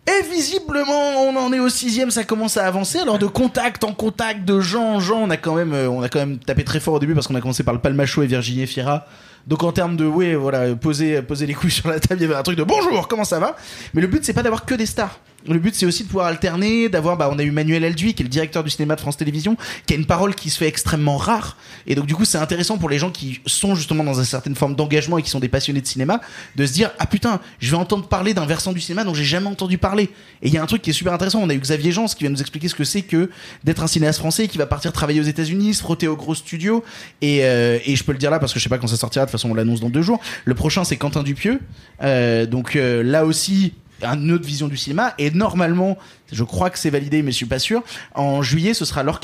[0.05, 2.99] Et visiblement, on en est au sixième, ça commence à avancer.
[2.99, 6.01] Alors de contact en contact, de gens en gens, on a quand même, euh, on
[6.01, 8.21] a quand même tapé très fort au début parce qu'on a commencé par le Palmacho
[8.21, 9.07] et Virginie Fira.
[9.47, 12.25] Donc en termes de, ouais, voilà, poser, poser les couilles sur la table, il y
[12.25, 13.55] avait un truc de bonjour, comment ça va?
[13.93, 15.19] Mais le but, c'est pas d'avoir que des stars.
[15.47, 18.23] Le but, c'est aussi de pouvoir alterner, d'avoir, bah, on a eu Manuel Alduy, qui
[18.23, 20.67] est le directeur du cinéma de France Télévisions, qui a une parole qui se fait
[20.67, 21.57] extrêmement rare.
[21.85, 24.55] Et donc, du coup, c'est intéressant pour les gens qui sont justement dans une certaine
[24.55, 26.21] forme d'engagement et qui sont des passionnés de cinéma,
[26.55, 29.23] de se dire, ah putain, je vais entendre parler d'un versant du cinéma dont j'ai
[29.25, 30.09] jamais entendu parler.
[30.41, 31.41] Et il y a un truc qui est super intéressant.
[31.41, 33.29] On a eu Xavier Jans qui va nous expliquer ce que c'est que
[33.63, 36.83] d'être un cinéaste français qui va partir travailler aux États-Unis, se frotter au gros studio.
[37.21, 38.97] Et, euh, et je peux le dire là parce que je sais pas quand ça
[38.97, 39.25] sortira.
[39.25, 40.21] De toute façon, on l'annonce dans deux jours.
[40.45, 41.59] Le prochain, c'est Quentin Dupieux.
[42.01, 45.13] Euh, donc euh, là aussi, une autre vision du cinéma.
[45.17, 45.97] Et normalement,
[46.31, 47.83] je crois que c'est validé, mais je suis pas sûr.
[48.15, 49.19] En juillet, ce sera Laure.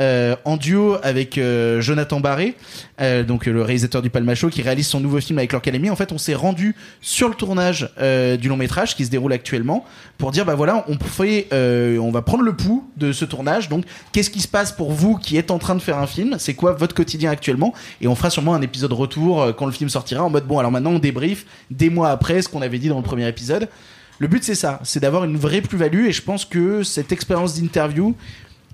[0.00, 2.56] Euh, en duo avec euh, Jonathan Barré,
[3.00, 5.62] euh, donc le réalisateur du Palmacho, qui réalise son nouveau film avec Laure.
[5.88, 9.32] En fait, on s'est rendu sur le tournage euh, du long métrage qui se déroule
[9.32, 9.84] actuellement
[10.18, 13.68] pour dire bah voilà, on fait, euh, on va prendre le pouls de ce tournage.
[13.68, 16.38] Donc, qu'est-ce qui se passe pour vous qui êtes en train de faire un film?
[16.40, 17.72] C'est quoi votre quotidien actuellement?
[18.00, 20.58] Et on fera sûrement un épisode retour euh, quand le film sortira en mode bon
[20.58, 23.68] alors maintenant on débrief des mois après ce qu'on avait dit dans le premier épisode.
[24.18, 27.60] Le but c'est ça, c'est d'avoir une vraie plus-value et je pense que cette expérience
[27.60, 28.14] d'interview,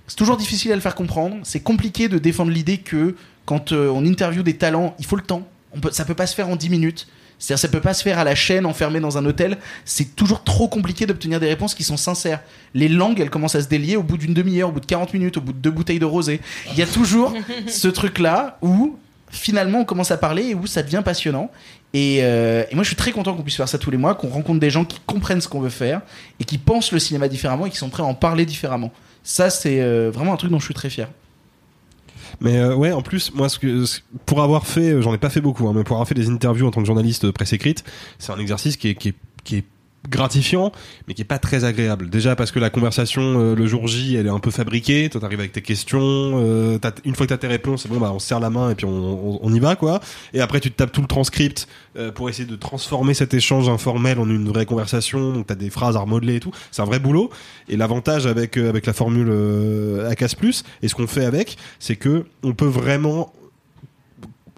[0.07, 1.37] c'est toujours difficile à le faire comprendre.
[1.45, 3.15] C'est compliqué de défendre l'idée que
[3.47, 5.47] quand euh, on interviewe des talents, il faut le temps.
[5.73, 7.07] On peut, ça peut pas se faire en 10 minutes.
[7.39, 9.57] C'est-à-dire ça peut pas se faire à la chaîne, enfermé dans un hôtel.
[9.85, 12.41] C'est toujours trop compliqué d'obtenir des réponses qui sont sincères.
[12.75, 15.15] Les langues, elles commencent à se délier au bout d'une demi-heure, au bout de 40
[15.15, 16.41] minutes, au bout de deux bouteilles de rosé.
[16.73, 17.33] Il y a toujours
[17.67, 18.97] ce truc-là où
[19.31, 21.51] finalement on commence à parler et où ça devient passionnant.
[21.93, 24.15] Et, euh, et moi je suis très content qu'on puisse faire ça tous les mois,
[24.15, 26.03] qu'on rencontre des gens qui comprennent ce qu'on veut faire
[26.39, 28.93] et qui pensent le cinéma différemment et qui sont prêts à en parler différemment.
[29.25, 31.09] Ça c'est euh, vraiment un truc dont je suis très fier.
[32.41, 33.49] Mais euh, ouais, en plus, moi,
[34.25, 36.29] pour avoir fait, euh, j'en ai pas fait beaucoup, hein, mais pour avoir fait des
[36.29, 37.85] interviews en tant que journaliste presse écrite,
[38.19, 39.65] c'est un exercice qui est, qui est
[40.09, 40.73] gratifiant,
[41.07, 42.09] mais qui est pas très agréable.
[42.09, 45.11] Déjà parce que la conversation euh, le jour J, elle est un peu fabriquée.
[45.11, 46.01] Toi, t'arrives avec tes questions.
[46.01, 48.71] euh, une fois que t'as tes réponses, c'est bon, bah on se serre la main
[48.71, 50.01] et puis on, y va, quoi.
[50.33, 53.69] Et après, tu te tapes tout le transcript euh, pour essayer de transformer cet échange
[53.69, 55.33] informel en une vraie conversation.
[55.33, 56.53] Donc, t'as des phrases à remodeler et tout.
[56.71, 57.31] C'est un vrai boulot.
[57.69, 59.31] Et l'avantage avec avec la formule
[60.09, 63.33] ACAS Plus et ce qu'on fait avec, c'est que on peut vraiment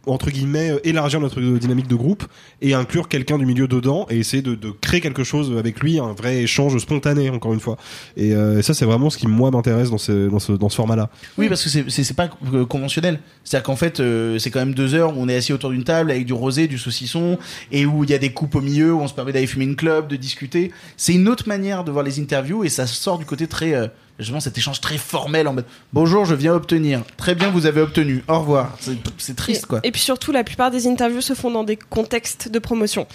[0.07, 2.25] entre guillemets euh, élargir notre dynamique de groupe
[2.61, 5.99] et inclure quelqu'un du milieu dedans et essayer de, de créer quelque chose avec lui
[5.99, 7.77] un vrai échange spontané encore une fois
[8.17, 10.77] et, euh, ça c'est vraiment ce qui moi m'intéresse dans ce, dans ce, dans ce
[10.77, 13.21] format là Oui, parce que c'est- c'est c'est pas euh, conventionnel.
[13.45, 15.85] C'est-à-dire qu'en fait, euh, c'est quand même deux heures où on est assis autour d'une
[15.85, 17.39] table avec du rosé, du saucisson,
[17.71, 19.65] et où il y a des coupes au milieu, où on se permet d'aller fumer
[19.65, 20.71] une clope, de discuter.
[20.97, 23.87] C'est une autre manière de voir les interviews, et ça sort du côté très, euh,
[24.19, 27.03] justement, cet échange très formel en mode bonjour, je viens obtenir.
[27.17, 28.23] Très bien, vous avez obtenu.
[28.29, 28.77] Au revoir.
[29.19, 29.81] C'est- triste, quoi.
[29.83, 33.07] Et puis surtout, la plupart des interviews se font dans des contextes de promotion.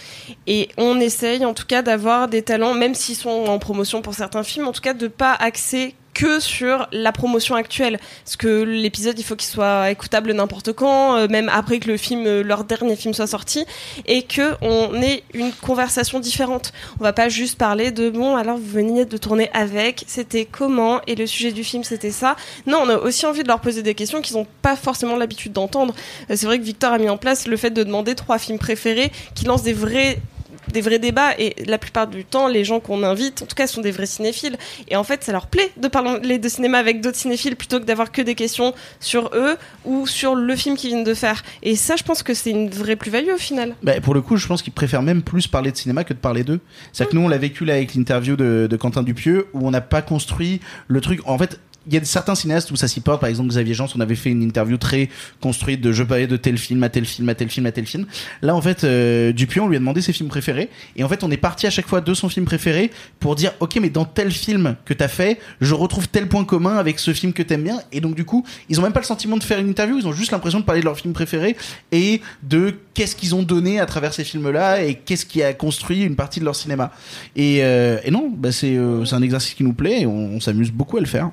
[0.47, 4.13] Et on essaye, en tout cas, d'avoir des talents, même s'ils sont en promotion pour
[4.13, 7.99] certains films, en tout cas, de pas axer que sur la promotion actuelle.
[8.25, 11.95] Parce que l'épisode, il faut qu'il soit écoutable n'importe quand, euh, même après que le
[11.97, 13.65] film, euh, leur dernier film soit sorti,
[14.07, 16.73] et que on ait une conversation différente.
[16.99, 21.01] On va pas juste parler de bon, alors vous veniez de tourner avec, c'était comment,
[21.05, 22.35] et le sujet du film, c'était ça.
[22.65, 25.53] Non, on a aussi envie de leur poser des questions qu'ils n'ont pas forcément l'habitude
[25.53, 25.93] d'entendre.
[26.31, 28.57] Euh, C'est vrai que Victor a mis en place le fait de demander trois films
[28.57, 30.17] préférés qui lancent des vrais
[30.71, 33.67] des vrais débats et la plupart du temps les gens qu'on invite en tout cas
[33.67, 34.57] sont des vrais cinéphiles
[34.87, 37.85] et en fait ça leur plaît de parler de cinéma avec d'autres cinéphiles plutôt que
[37.85, 41.75] d'avoir que des questions sur eux ou sur le film qu'ils viennent de faire et
[41.75, 44.47] ça je pense que c'est une vraie plus-value au final Bah, pour le coup, je
[44.47, 46.59] pense qu'ils préfèrent même plus parler de cinéma que de parler d'eux.
[46.91, 49.71] C'est-à-dire que nous, on l'a vécu là avec l'interview de, de Quentin Dupieux, où on
[49.71, 51.21] n'a pas construit le truc.
[51.25, 53.21] En fait, il y a certains cinéastes où ça s'y porte.
[53.21, 55.09] Par exemple, Xavier Jean, on avait fait une interview très
[55.41, 57.85] construite de je parlais de tel film à tel film à tel film à tel
[57.85, 58.05] film.
[58.41, 60.69] Là, en fait, euh, Dupieux, on lui a demandé ses films préférés.
[60.95, 63.53] Et en fait, on est parti à chaque fois de son film préféré pour dire,
[63.59, 67.13] ok, mais dans tel film que t'as fait, je retrouve tel point commun avec ce
[67.13, 67.79] film que t'aimes bien.
[67.91, 69.97] Et donc, du coup, ils ont même pas le sentiment de faire une interview.
[69.97, 71.55] Ils ont juste l'impression de parler de leur film préféré
[71.91, 76.01] et de qu'est-ce qu'ils ont donné à travers ces films-là et qu'est-ce qui a construit
[76.01, 76.91] une partie de leur cinéma.
[77.35, 80.71] Et, euh, et non, bah c'est euh, un exercice qui nous plaît et on s'amuse
[80.71, 81.31] beaucoup à le faire.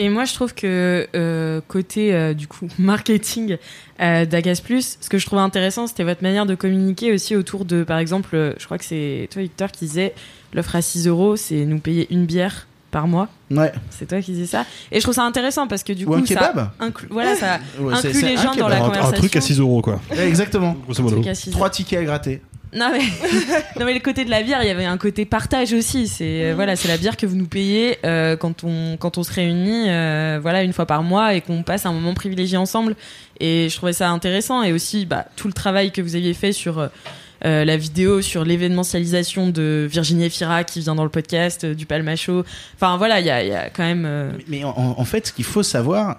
[0.00, 3.56] Et moi, je trouve que euh, côté euh, du coup marketing
[4.00, 7.64] euh, d'Agas Plus, ce que je trouvais intéressant, c'était votre manière de communiquer aussi autour
[7.64, 10.14] de, par exemple, euh, je crois que c'est toi Victor qui disait
[10.54, 13.28] l'offre à 6 euros, c'est nous payer une bière par mois.
[13.50, 13.70] Ouais.
[13.90, 14.64] C'est toi qui disais ça.
[14.92, 16.54] Et je trouve ça intéressant parce que du Ou coup, un kebab.
[16.56, 19.18] ça inclut, voilà, ça Ouais, c'est- inclut les un gens dans la un, un conversation.
[19.18, 20.74] truc à 6 euros quoi Ouais, exactement.
[20.86, 22.40] grosso modo Truc à 6 Trois tickets à gratter.
[22.72, 23.00] Non mais,
[23.78, 26.06] non mais le côté de la bière, il y avait un côté partage aussi.
[26.08, 29.22] C'est euh, voilà, c'est la bière que vous nous payez euh, quand on quand on
[29.22, 32.94] se réunit, euh, voilà, une fois par mois et qu'on passe un moment privilégié ensemble.
[33.40, 36.52] Et je trouvais ça intéressant et aussi bah, tout le travail que vous aviez fait
[36.52, 36.88] sur
[37.40, 42.44] la vidéo, sur l'événementialisation de Virginie Efira qui vient dans le podcast du Palmacho.
[42.74, 44.32] Enfin voilà, il y a, quand même.
[44.48, 46.18] Mais en, fait, ce qu'il faut savoir,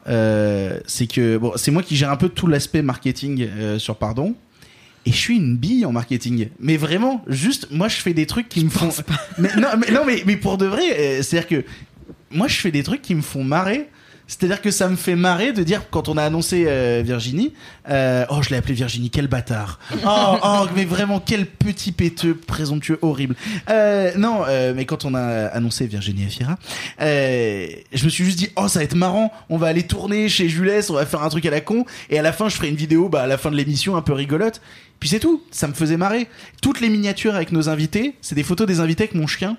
[0.88, 4.34] c'est que c'est moi qui gère un peu tout l'aspect marketing sur Pardon.
[5.10, 6.50] Et je suis une bille en marketing.
[6.60, 8.90] Mais vraiment, juste, moi, je fais des trucs qui me font.
[9.40, 11.66] Mais, non, mais, non, mais, mais pour de vrai, euh, c'est-à-dire que
[12.30, 13.90] moi, je fais des trucs qui me font marrer.
[14.30, 17.52] C'est-à-dire que ça me fait marrer de dire, quand on a annoncé euh, Virginie,
[17.90, 19.80] euh, oh, je l'ai appelé Virginie, quel bâtard.
[20.06, 23.36] Oh, oh, mais vraiment, quel petit péteux, présomptueux, horrible.
[23.70, 24.44] Euh, non,
[24.76, 26.58] mais quand on a annoncé Virginie Efira,
[27.00, 30.48] je me suis juste dit, oh, ça va être marrant, on va aller tourner chez
[30.48, 32.70] Jules, on va faire un truc à la con, et à la fin, je ferai
[32.70, 34.62] une vidéo, bah, à la fin de l'émission, un peu rigolote.
[35.00, 36.28] Puis c'est tout, ça me faisait marrer.
[36.62, 39.58] Toutes les miniatures avec nos invités, c'est des photos des invités avec mon chien.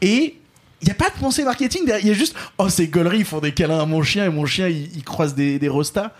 [0.00, 0.36] Et
[0.80, 2.04] il n'y a pas de pensée marketing derrière.
[2.04, 4.30] Il y a juste, oh, ces gauleries, ils font des câlins à mon chien et
[4.30, 6.12] mon chien, il, croise des, des rostas.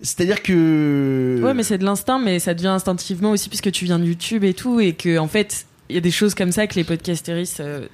[0.00, 1.40] C'est-à-dire que.
[1.42, 4.44] Ouais, mais c'est de l'instinct, mais ça devient instinctivement aussi puisque tu viens de YouTube
[4.44, 6.84] et tout, et que en fait, il y a des choses comme ça que les
[6.84, 7.86] podcasteristes euh,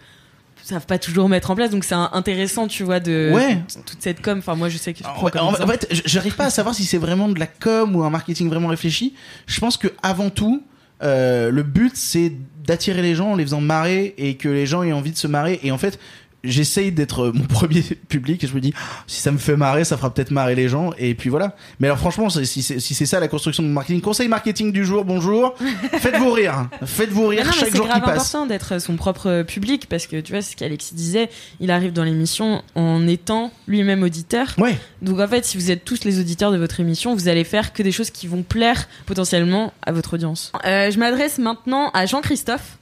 [0.65, 1.71] savent pas toujours mettre en place.
[1.71, 3.59] Donc c'est intéressant, tu vois, de Ouais.
[3.87, 4.39] toute cette com.
[4.39, 6.51] Enfin, moi, je sais que je prends Ouais, comme en, en fait, j'arrive pas à
[6.51, 9.15] savoir si c'est vraiment de la com ou un marketing vraiment réfléchi.
[9.47, 10.63] Je pense que avant tout,
[11.03, 12.33] euh, le but c'est
[12.65, 15.27] d'attirer les gens en les faisant marrer et que les gens aient envie de se
[15.27, 15.59] marrer.
[15.65, 15.99] Et en fait,
[16.45, 18.73] j'essaye d'être mon premier public et je me dis
[19.07, 20.91] si ça me fait marrer, ça fera peut-être marrer les gens.
[20.99, 21.57] Et puis voilà.
[21.81, 24.29] Mais alors franchement, c'est- si c'est si c'est ça la construction de mon marketing, conseil
[24.29, 25.55] marketing du jour, bonjour.
[25.99, 28.35] Faites-vous rire, faites-vous rire non, chaque c'est jour qui grave passe.
[28.35, 31.29] important d'être son propre public parce que tu vois, c'est ce qu'Alexis disait,
[31.61, 34.49] il arrive dans l'émission en étant lui-même auditeur.
[34.59, 34.77] Ouais.
[35.01, 37.73] Donc en fait, si vous êtes tous les auditeurs de votre émission, vous allez faire
[37.73, 40.53] que des choses qui vont plaire potentiellement à votre audience.
[40.65, 42.79] Euh, je m'adresse maintenant à Jean-Christophe.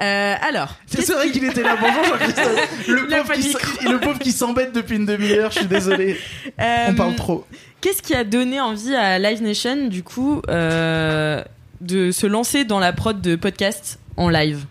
[0.00, 1.76] Euh, alors, C'est vrai qu'il était là.
[1.80, 2.86] Bonjour Jean-Christophe.
[2.88, 3.56] Le, pauvre qui de s-
[3.90, 5.50] le pauvre qui s'embête depuis une demi-heure.
[5.50, 6.16] Je suis désolé.
[6.60, 7.46] Euh, On parle trop.
[7.80, 11.42] Qu'est-ce qui a donné envie à Live Nation, du coup, euh,
[11.80, 14.64] de se lancer dans la prod de podcast en live?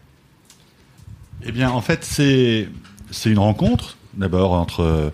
[1.46, 2.68] Eh bien, en fait, c'est
[3.12, 5.10] c'est une rencontre d'abord entre euh,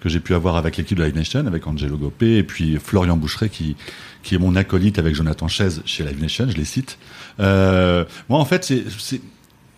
[0.00, 3.16] que j'ai pu avoir avec l'équipe de Live Nation, avec Angelo Gopé et puis Florian
[3.16, 3.76] Boucheret qui
[4.22, 6.98] qui est mon acolyte avec Jonathan Chaise chez Live Nation, je les cite.
[7.40, 9.20] Euh, moi, en fait, c'est-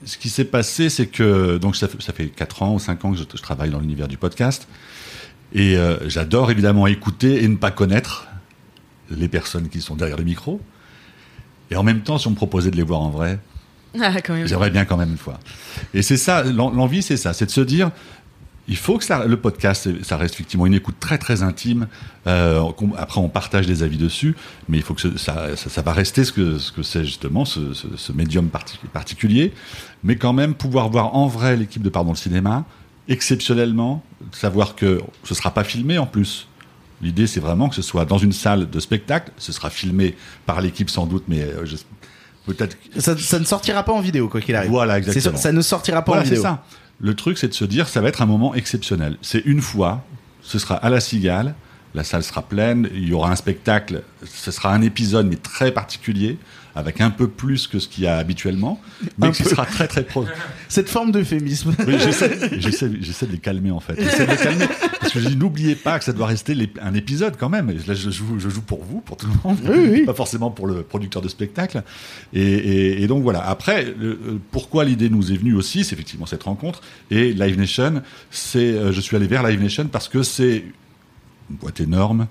[0.05, 3.05] ce qui s'est passé, c'est que donc ça fait, ça fait 4 ans ou 5
[3.05, 4.67] ans que je, je travaille dans l'univers du podcast
[5.53, 8.27] et euh, j'adore évidemment écouter et ne pas connaître
[9.11, 10.61] les personnes qui sont derrière le micro.
[11.71, 13.39] Et en même temps, si on me proposait de les voir en vrai,
[14.01, 14.13] Ah.
[14.47, 15.41] J'aimerais bien quand même une fois.
[15.95, 17.91] Et c'est ça, l'en- l'envie, c'est ça, c'est de se dire,
[18.71, 21.89] il faut que ça, le podcast, ça reste effectivement une écoute très très intime.
[22.27, 22.63] Euh,
[22.97, 24.35] après, on partage des avis dessus,
[24.69, 27.05] mais il faut que ce- ça, ça, ça va rester ce que ce que c'est
[27.05, 29.53] justement ce, ce, ce médium parti- particulier.
[30.05, 32.65] Mais quand même, pouvoir voir en vrai l'équipe de Pardon le cinéma,
[33.09, 34.03] exceptionnellement,
[34.33, 36.47] savoir que ce sera pas filmé en plus.
[37.03, 39.31] L'idée, c'est vraiment que ce soit dans une salle de spectacle.
[39.37, 41.77] Ce sera filmé par l'équipe sans doute, mais euh, je-
[42.47, 44.71] peut-être Ça, ça ne sortira pas en vidéo, quoi qu'il arrive.
[44.71, 45.37] Voilà, exactement.
[45.37, 46.43] ça, ça ne sortira pas Voilà, en c'est vidéo.
[46.43, 46.65] ça.
[47.01, 49.17] Le truc, c'est de se dire, ça va être un moment exceptionnel.
[49.23, 50.05] C'est une fois,
[50.43, 51.55] ce sera à la Cigale,
[51.95, 55.73] la salle sera pleine, il y aura un spectacle, ce sera un épisode, mais très
[55.73, 56.39] particulier,
[56.75, 58.81] avec un peu plus que ce qu'il y a habituellement,
[59.19, 59.45] mais Un peu.
[59.45, 60.29] sera très très proche.
[60.69, 61.75] Cette forme d'euphémisme.
[61.87, 63.95] Oui, j'essaie, de les calmer en fait.
[63.99, 64.67] J'essaie de les calmer
[65.01, 67.71] parce que je dis n'oubliez pas que ça doit rester les- un épisode quand même.
[67.87, 70.05] Là, je joue, je joue pour vous, pour tout le monde, Oui, oui.
[70.05, 71.83] pas forcément pour le producteur de spectacle.
[72.33, 73.47] Et, et- et donc voilà.
[73.49, 76.81] Après, le- euh, pourquoi l'idée nous est venue aussi, c'est effectivement cette rencontre.
[77.11, 80.65] Et Live Nation, c'est, euh, je suis allé vers Live Nation parce que c'est
[81.51, 82.29] une boîte énorme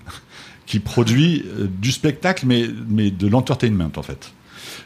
[0.70, 4.32] qui produit euh, du spectacle, mais, mais de l'entertainment en fait.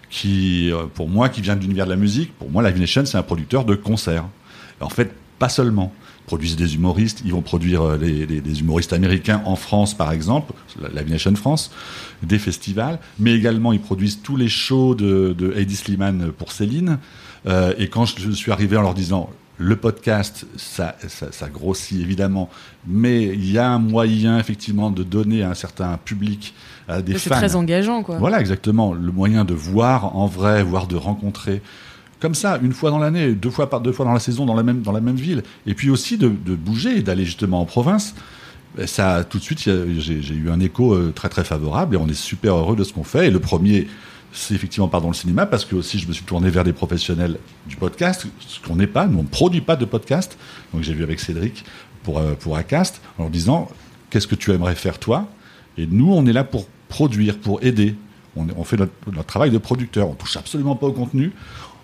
[0.08, 3.04] Qui, euh, pour moi, qui vient de l'univers de la musique, pour moi, Live Nation,
[3.04, 4.24] c'est un producteur de concerts.
[4.80, 5.92] En fait, pas seulement.
[6.22, 10.54] Ils produisent des humoristes, ils vont produire euh, des humoristes américains en France, par exemple,
[10.94, 11.70] Live Nation France,
[12.22, 16.98] des festivals, mais également ils produisent tous les shows de, de Heidi Slimane pour Céline.
[17.76, 22.50] Et quand je suis arrivé en leur disant, le podcast, ça, ça, ça grossit évidemment,
[22.86, 26.54] mais il y a un moyen effectivement de donner à un certain public,
[26.88, 27.36] à des C'est fans.
[27.36, 28.18] très engageant, quoi.
[28.18, 28.92] Voilà, exactement.
[28.92, 31.62] Le moyen de voir en vrai, voire de rencontrer.
[32.20, 34.54] Comme ça, une fois dans l'année, deux fois par deux fois dans la saison, dans
[34.54, 35.42] la même, dans la même ville.
[35.66, 38.14] Et puis aussi de, de bouger et d'aller justement en province.
[38.86, 42.14] Ça, tout de suite, j'ai eu un écho euh, très très favorable et on est
[42.14, 43.28] super heureux de ce qu'on fait.
[43.28, 43.86] Et le premier,
[44.34, 47.38] c'est effectivement pardon le cinéma parce que aussi je me suis tourné vers des professionnels
[47.66, 49.06] du podcast, ce qu'on n'est pas.
[49.06, 50.36] Nous, on ne produit pas de podcast.
[50.72, 51.64] Donc j'ai vu avec Cédric
[52.02, 53.68] pour euh, pour Acast en leur disant
[54.10, 55.28] qu'est-ce que tu aimerais faire toi?
[55.78, 57.96] Et nous, on est là pour produire, pour aider.
[58.36, 60.08] on, fait notre, travail de producteur.
[60.08, 61.32] On touche absolument pas au contenu.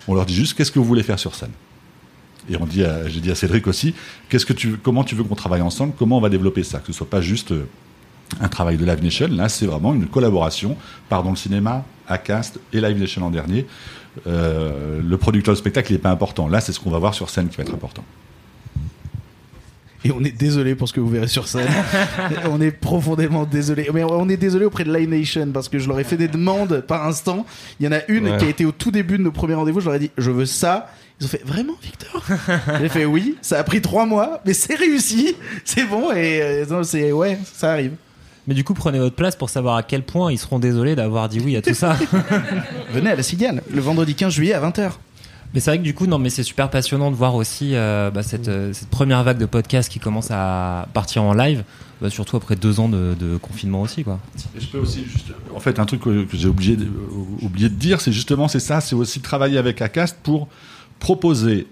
[0.07, 1.51] On leur dit juste qu'est-ce que vous voulez faire sur scène?
[2.49, 3.93] Et on dit, j'ai dit à Cédric aussi,
[4.29, 6.87] qu'est-ce que tu, comment tu veux qu'on travaille ensemble, comment on va développer ça, que
[6.87, 7.67] ce soit pas juste euh,
[8.39, 9.27] un travail de Live Nation.
[9.29, 10.77] Là, c'est vraiment une collaboration.
[11.09, 13.65] Pardon le cinéma, Acast et Live Nation en dernier.
[14.27, 16.47] Euh, le producteur de spectacle n'est pas important.
[16.47, 18.03] Là, c'est ce qu'on va voir sur scène qui va être important.
[20.03, 21.67] Et on est désolé pour ce que vous verrez sur scène.
[22.49, 23.87] on est profondément désolé.
[23.93, 26.27] Mais on est désolé auprès de Live Nation parce que je leur ai fait des
[26.27, 27.45] demandes par instant.
[27.79, 28.37] Il y en a une Ouais.
[28.37, 29.79] qui a été au tout début de nos premiers rendez-vous.
[29.79, 30.89] Je leur ai dit, je veux ça.
[31.19, 32.25] Ils ont fait vraiment, Victor?
[32.79, 33.37] J'ai fait oui.
[33.43, 35.35] Ça a pris trois mois, mais c'est réussi.
[35.63, 37.91] C'est bon et euh, non, c'est ouais, ça arrive.
[38.47, 41.29] Mais du coup, prenez votre place pour savoir à quel point ils seront désolés d'avoir
[41.29, 41.95] dit oui à tout ça.
[42.91, 44.91] Venez à la Cigale le vendredi 15 juillet à 20h.
[45.53, 48.09] Mais c'est vrai que du coup, non, mais c'est super passionnant de voir aussi euh,
[48.09, 51.63] bah, cette, euh, cette première vague de podcasts qui commence à partir en live,
[52.01, 54.19] bah, surtout après deux ans de, de confinement aussi, quoi.
[54.55, 56.87] Et je peux aussi juste, en fait, un truc que, que j'ai oublié de,
[57.41, 60.47] oublié de dire, c'est justement, c'est ça, c'est aussi travailler avec Acast pour
[60.99, 61.67] proposer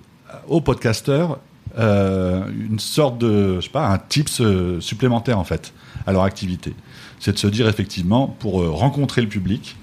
[0.48, 1.36] aux podcasteurs euh,
[1.80, 5.74] une sorte de, je sais pas, un tips euh, supplémentaire en fait
[6.06, 6.74] à leur activité.
[7.20, 9.76] C'est de se dire effectivement pour euh, rencontrer le public.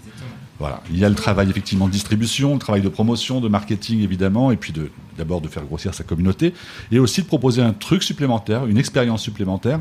[0.59, 4.03] Voilà, il y a le travail effectivement de distribution, le travail de promotion, de marketing
[4.03, 6.53] évidemment, et puis de d'abord de faire grossir sa communauté,
[6.93, 9.81] et aussi de proposer un truc supplémentaire, une expérience supplémentaire.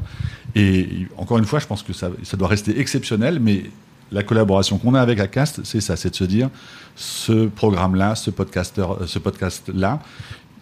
[0.55, 3.65] Et encore une fois, je pense que ça, ça doit rester exceptionnel, mais
[4.11, 6.49] la collaboration qu'on a avec Acast, c'est ça, c'est de se dire
[6.95, 9.99] ce programme-là, ce podcast-là,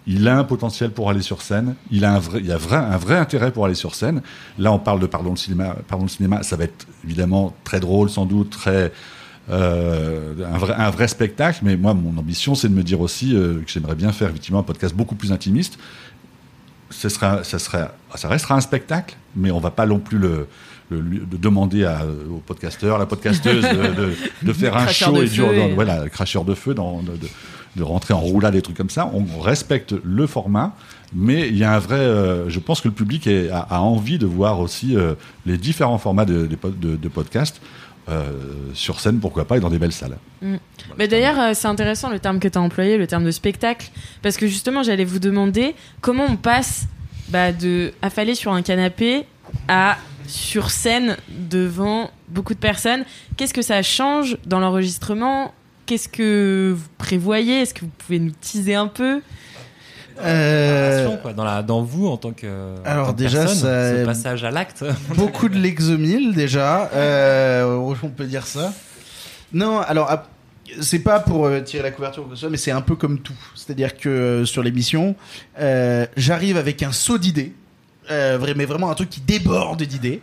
[0.05, 1.75] il a un potentiel pour aller sur scène.
[1.91, 4.21] Il a un vrai, il y a vrai, un vrai intérêt pour aller sur scène.
[4.59, 6.43] Là, on parle de pardon le cinéma, pardon le cinéma.
[6.43, 8.91] Ça va être évidemment très drôle, sans doute très
[9.49, 11.59] euh, un, vrai, un vrai spectacle.
[11.63, 14.59] Mais moi, mon ambition, c'est de me dire aussi euh, que j'aimerais bien faire effectivement
[14.59, 15.77] un podcast beaucoup plus intimiste.
[16.89, 20.47] Ce sera, ça sera, ça restera un spectacle, mais on va pas non plus le,
[20.91, 25.41] demander à, au podcasteur, la podcasteuse de, de- de faire un show et du-
[25.73, 27.13] voilà, cracheur de feu, dans, de,
[27.76, 29.11] de- rentrer en roulade, des trucs comme ça.
[29.13, 30.74] On, respecte le format,
[31.13, 31.95] mais il y a un vrai.
[31.99, 35.13] euh, je pense que le public est- a, a envie de voir aussi euh,
[35.45, 37.61] les différents formats de, de, de- de podcast
[38.09, 38.32] euh,
[38.74, 40.17] sur scène, pourquoi pas, et dans des belles salles.
[40.97, 43.89] Mais d'ailleurs, euh, c'est intéressant le terme que tu as employé, le terme de spectacle,
[44.21, 46.86] parce que justement, j'allais vous demander comment on passe
[47.30, 49.24] bah, de affaler sur un canapé
[49.69, 49.97] à
[50.28, 53.03] sur scène devant beaucoup de personnes.
[53.38, 55.53] Qu'est-ce que ça change dans l'enregistrement?
[55.86, 57.61] Qu'est-ce que vous prévoyez?
[57.61, 59.21] Est-ce que vous pouvez nous teaser un peu?
[60.21, 63.97] Euh, Quoi, dans, la, dans vous en tant que, Alors tant que déjà, personne, ça-
[64.01, 64.84] ce passage à l'acte.
[65.15, 68.73] beaucoup de l'exomile déjà, euh, on peut dire ça.
[69.53, 70.11] Non, alors
[70.81, 72.81] c'est pas pour euh, tirer la couverture ou quoi que ce soit, mais c'est un
[72.81, 73.34] peu comme tout.
[73.55, 75.15] C'est-à-dire que sur l'émission,
[75.59, 77.53] euh, j'arrive avec un saut d'idées,
[78.11, 80.21] euh, mais vraiment un truc qui déborde d'idées.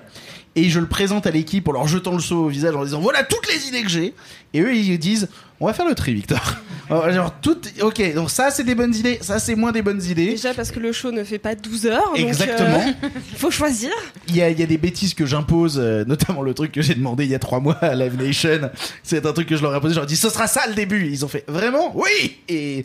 [0.56, 3.00] Et je le présente à l'équipe en leur jetant le seau au visage en disant
[3.00, 4.14] voilà toutes les idées que j'ai.
[4.52, 5.28] Et eux ils disent
[5.60, 6.56] on va faire le tri Victor.
[6.88, 10.02] Alors, Genre toutes, ok donc ça c'est des bonnes idées, ça c'est moins des bonnes
[10.02, 10.30] idées.
[10.30, 12.12] Déjà parce que le show ne fait pas 12 heures.
[12.16, 12.80] Exactement.
[13.04, 13.90] euh, Il faut choisir.
[14.28, 16.82] Il y a, il y a des bêtises que j'impose, euh, notamment le truc que
[16.82, 18.70] j'ai demandé il y a trois mois à Live Nation.
[19.02, 19.94] C'est un truc que je leur ai posé.
[19.94, 21.08] Je leur ai dit, ce sera ça le début.
[21.10, 21.92] Ils ont fait, vraiment?
[21.94, 22.84] Oui Et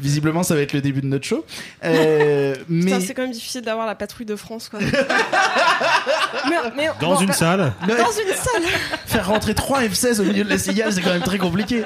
[0.00, 1.44] visiblement, ça va être le début de notre show.
[1.84, 4.80] Euh, mais Putain, c'est quand même difficile d'avoir la patrouille de France, quoi.
[6.48, 7.72] Mais- mais- Dans bon, une bah, salle.
[7.86, 8.62] Dans une salle.
[9.06, 11.84] faire rentrer trois F16 au milieu de la cigale, c'est quand même très compliqué.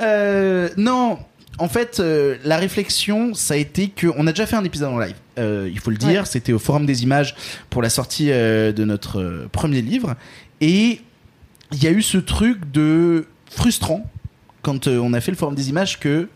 [0.00, 1.18] Euh, non.
[1.58, 4.88] En fait, euh, la réflexion, ça a été que on a déjà fait un épisode
[4.92, 5.14] en live.
[5.38, 7.34] Euh, il faut le dire, c'était au Forum des Images
[7.70, 10.14] pour la sortie euh, de notre euh, premier livre,
[10.60, 11.00] et
[11.72, 14.08] il y a eu ce truc de frustrant
[14.62, 16.28] quand euh, on a fait le Forum des Images que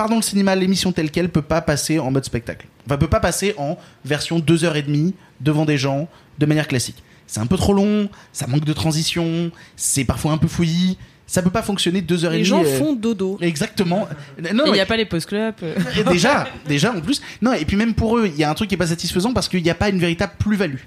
[0.00, 2.66] pardon le cinéma, l'émission telle qu'elle peut pas passer en mode spectacle.
[2.86, 6.66] Enfin, peut pas passer en version deux heures et demie devant des gens de manière
[6.68, 7.02] classique.
[7.26, 10.96] C'est un peu trop long, ça manque de transition, c'est parfois un peu fouillis,
[11.26, 12.48] ça peut pas fonctionner deux heures et Les demie.
[12.48, 13.36] gens euh, font dodo.
[13.42, 14.08] Exactement.
[14.54, 15.56] Non, Il n'y a pas les post-clubs.
[15.62, 15.74] euh.
[15.98, 17.20] et déjà, déjà en plus.
[17.42, 19.34] Non, et puis même pour eux, il y a un truc qui est pas satisfaisant
[19.34, 20.80] parce qu'il n'y a pas une véritable plus-value.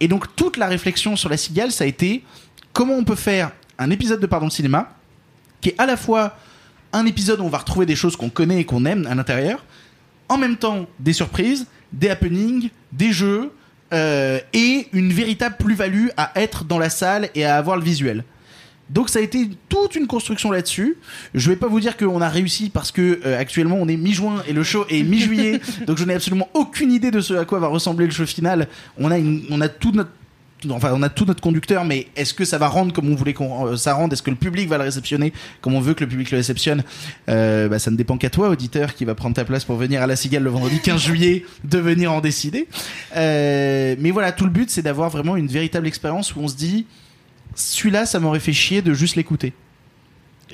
[0.00, 2.24] Et donc toute la réflexion sur la cigale, ça a été
[2.72, 4.88] comment on peut faire un épisode de Pardon le cinéma
[5.60, 6.34] qui est à la fois
[6.92, 9.64] un épisode où on va retrouver des choses qu'on connaît et qu'on aime à l'intérieur,
[10.28, 13.52] en même temps des surprises, des happenings, des jeux
[13.92, 18.24] euh, et une véritable plus-value à être dans la salle et à avoir le visuel.
[18.90, 20.96] Donc ça a été toute une construction là-dessus.
[21.34, 24.42] Je vais pas vous dire qu'on a réussi parce que euh, actuellement on est mi-juin
[24.48, 27.58] et le show est mi-juillet, donc je n'ai absolument aucune idée de ce à quoi
[27.58, 28.68] va ressembler le show final.
[28.96, 30.10] On a une, on a tout notre
[30.70, 33.32] Enfin, on a tout notre conducteur, mais est-ce que ça va rendre comme on voulait
[33.32, 34.12] qu'on euh, ça rende?
[34.12, 36.82] Est-ce que le public va le réceptionner comme on veut que le public le réceptionne?
[37.28, 40.02] Euh, bah, Ça ne dépend qu'à toi, auditeur, qui va prendre ta place pour venir
[40.02, 42.66] à la Cigale le vendredi 15 juillet, de venir en décider.
[43.16, 46.56] Euh, mais voilà, tout le but, c'est d'avoir vraiment une véritable expérience où on se
[46.56, 46.86] dit,
[47.54, 49.52] celui-là, ça m'aurait fait chier de juste l'écouter.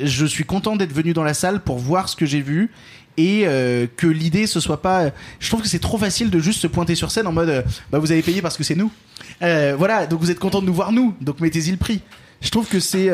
[0.03, 2.71] Je suis content d'être venu dans la salle pour voir ce que j'ai vu
[3.17, 6.61] et euh, que l'idée ce soit pas je trouve que c'est trop facile de juste
[6.61, 8.91] se pointer sur scène en mode euh, bah vous avez payé parce que c'est nous.
[9.43, 11.15] Euh, voilà donc vous êtes content de nous voir nous.
[11.21, 12.01] Donc mettez-y le prix.
[12.41, 13.09] Je trouve que c'est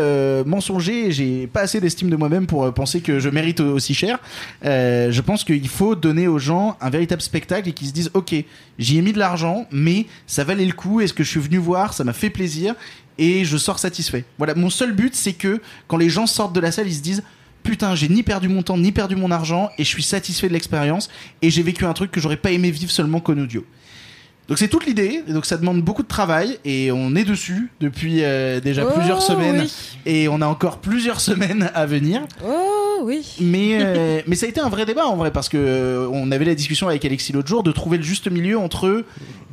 [0.44, 4.18] mensonger et j'ai pas assez d'estime de moi-même pour penser que je mérite aussi cher.
[4.64, 8.34] Je pense qu'il faut donner aux gens un véritable spectacle et qu'ils se disent ok
[8.80, 11.00] j'y ai mis de l'argent mais ça valait le coup.
[11.00, 11.92] Et ce que je suis venu voir?
[11.92, 12.74] Ça m'a fait plaisir
[13.20, 16.60] et je sors satisfait voilà mon seul but c'est que quand les gens sortent de
[16.60, 17.22] la salle ils se disent
[17.62, 20.54] putain, j'ai ni perdu mon temps, ni perdu mon argent, et je suis satisfait de
[20.54, 21.10] l'expérience,
[21.42, 23.66] et j'ai vécu un truc que j'aurais pas aimé vivre seulement qu'en audio.
[24.48, 27.70] Donc c'est toute l'idée, et donc ça demande beaucoup de travail, et on est dessus
[27.82, 29.72] depuis euh, déjà Oh, plusieurs semaines, oui.
[30.06, 32.22] et on a encore plusieurs semaines à venir.
[32.42, 33.36] Oh oui.
[33.40, 36.30] Mais, euh, mais ça a été un vrai débat en vrai, parce que euh, on
[36.32, 39.04] avait la discussion avec Alexis l'autre jour de trouver le juste milieu entre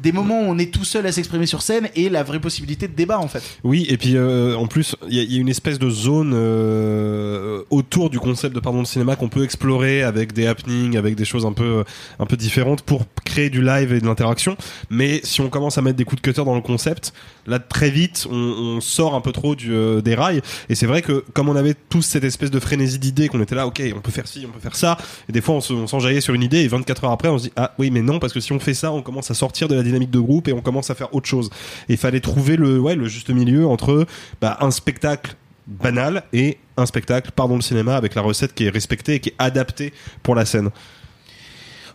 [0.03, 2.87] des moments où on est tout seul à s'exprimer sur scène et la vraie possibilité
[2.87, 3.41] de débat en fait.
[3.63, 5.89] Oui, et puis euh, en plus, il y, a- il y a une espèce de
[5.89, 10.97] zone euh, autour du concept de pardon de cinéma qu'on peut explorer avec des happenings,
[10.97, 11.83] avec des choses un peu
[12.19, 14.55] un peu différentes pour créer du live et de l'interaction.
[14.89, 17.13] Mais si on commence à mettre des coups de cutter dans le concept,
[17.47, 20.41] là très vite, on, on sort un peu trop du, euh, des rails.
[20.69, 23.55] Et c'est vrai que comme on avait tous cette espèce de frénésie d'idées, qu'on était
[23.55, 24.97] là, ok, on peut faire ci, on peut faire ça.
[25.29, 27.45] Et des fois, on on s'enjaillait sur une idée et 24 heures après, on se
[27.45, 29.67] dit ah oui, mais non, parce que si on fait ça, on commence à sortir
[29.67, 31.49] de la dynamique de groupe et on commence à faire autre chose.
[31.89, 34.05] Et il fallait trouver le ouais le juste milieu entre
[34.41, 35.35] bah, un spectacle
[35.67, 39.29] banal et un spectacle pardon le cinéma avec la recette qui est respectée et qui
[39.29, 40.69] est adaptée pour la scène.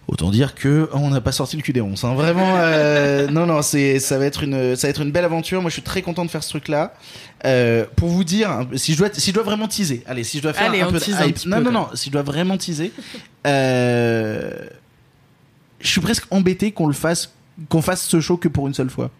[0.09, 2.03] Autant dire que oh, on n'a pas sorti le cul des ronces.
[2.03, 2.15] Hein.
[2.15, 5.63] Vraiment, euh, non, non, c'est ça va être une ça va être une belle aventure.
[5.63, 6.95] Moi, je suis très content de faire ce truc-là.
[7.45, 10.39] Euh, pour vous dire, hein, si je dois si je dois vraiment teaser, allez, si
[10.39, 12.23] je dois faire Allez, un peu un petit non, peu, non, non, si je dois
[12.23, 12.93] vraiment teaser,
[13.47, 14.51] euh,
[15.81, 17.33] je suis presque embêté qu'on le fasse
[17.69, 19.11] qu'on fasse ce show que pour une seule fois.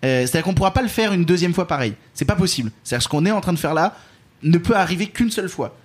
[0.00, 1.94] C'est-à-dire qu'on pourra pas le faire une deuxième fois pareil.
[2.14, 2.70] C'est pas possible.
[2.84, 3.96] C'est-à-dire ce qu'on est en train de faire là
[4.44, 5.76] ne peut arriver qu'une seule fois.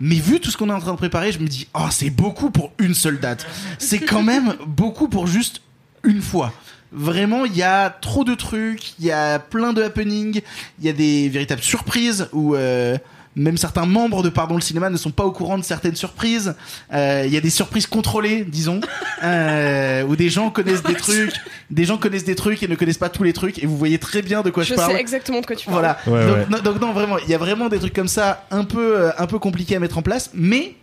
[0.00, 2.10] Mais vu tout ce qu'on est en train de préparer, je me dis, oh, c'est
[2.10, 3.46] beaucoup pour une seule date.
[3.78, 5.62] C'est quand même beaucoup pour juste
[6.04, 6.52] une fois.
[6.92, 10.40] Vraiment, il y a trop de trucs, il y a plein de happenings,
[10.78, 12.96] il y a des véritables surprises où euh,
[13.36, 16.54] même certains membres de Pardon le cinéma ne sont pas au courant de certaines surprises.
[16.92, 18.80] Euh, Il y a des surprises contrôlées, disons,
[19.22, 21.34] euh, où des gens connaissent des trucs,
[21.70, 23.58] des gens connaissent des trucs et ne connaissent pas tous les trucs.
[23.62, 24.92] Et vous voyez très bien de quoi je, Je parle.
[24.92, 25.78] sais exactement de quoi tu parles.
[25.78, 25.98] Voilà.
[26.06, 26.46] Ouais, donc, ouais.
[26.50, 29.10] non, donc non, vraiment, il y a vraiment des trucs comme ça, un peu, euh,
[29.18, 30.74] un peu compliqués à mettre en place, mais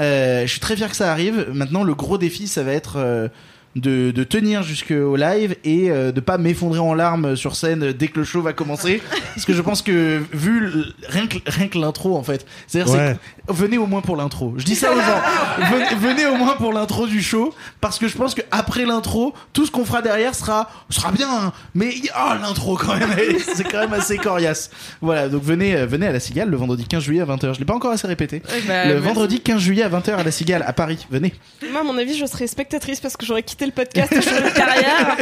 [0.00, 1.48] euh, je suis très fier que ça arrive.
[1.52, 3.28] Maintenant, le gros défi, ça va être euh,
[3.76, 8.08] de, de tenir jusqu'au live et euh, de pas m'effondrer en larmes sur scène dès
[8.08, 9.00] que le show va commencer,
[9.34, 12.92] parce que je pense que vu le- rien que rien que l'intro en fait, c'est-à-dire
[12.94, 13.16] Ouais.
[13.48, 14.54] venez au moins pour l'intro.
[14.56, 15.70] Je dis ça aux gens.
[15.70, 19.34] Venez, venez au moins pour l'intro du show, parce que je pense que après l'intro,
[19.52, 21.52] tout ce qu'on fera derrière sera sera bien, hein.
[21.74, 23.10] mais oh l'intro quand même,
[23.54, 24.70] c'est quand même assez coriace.
[25.02, 27.54] Voilà, donc venez euh, venez à la Cigale le vendredi 15 juillet à 20h.
[27.54, 28.42] Je l'ai pas encore assez répété.
[28.66, 29.06] Bah, le merci.
[29.06, 31.06] vendredi 15 juillet à 20h à la Cigale à Paris.
[31.10, 31.34] Venez.
[31.70, 34.54] Moi, à mon avis, je serais spectatrice parce que j'aurais quitté le podcast changé de
[34.54, 35.16] carrière.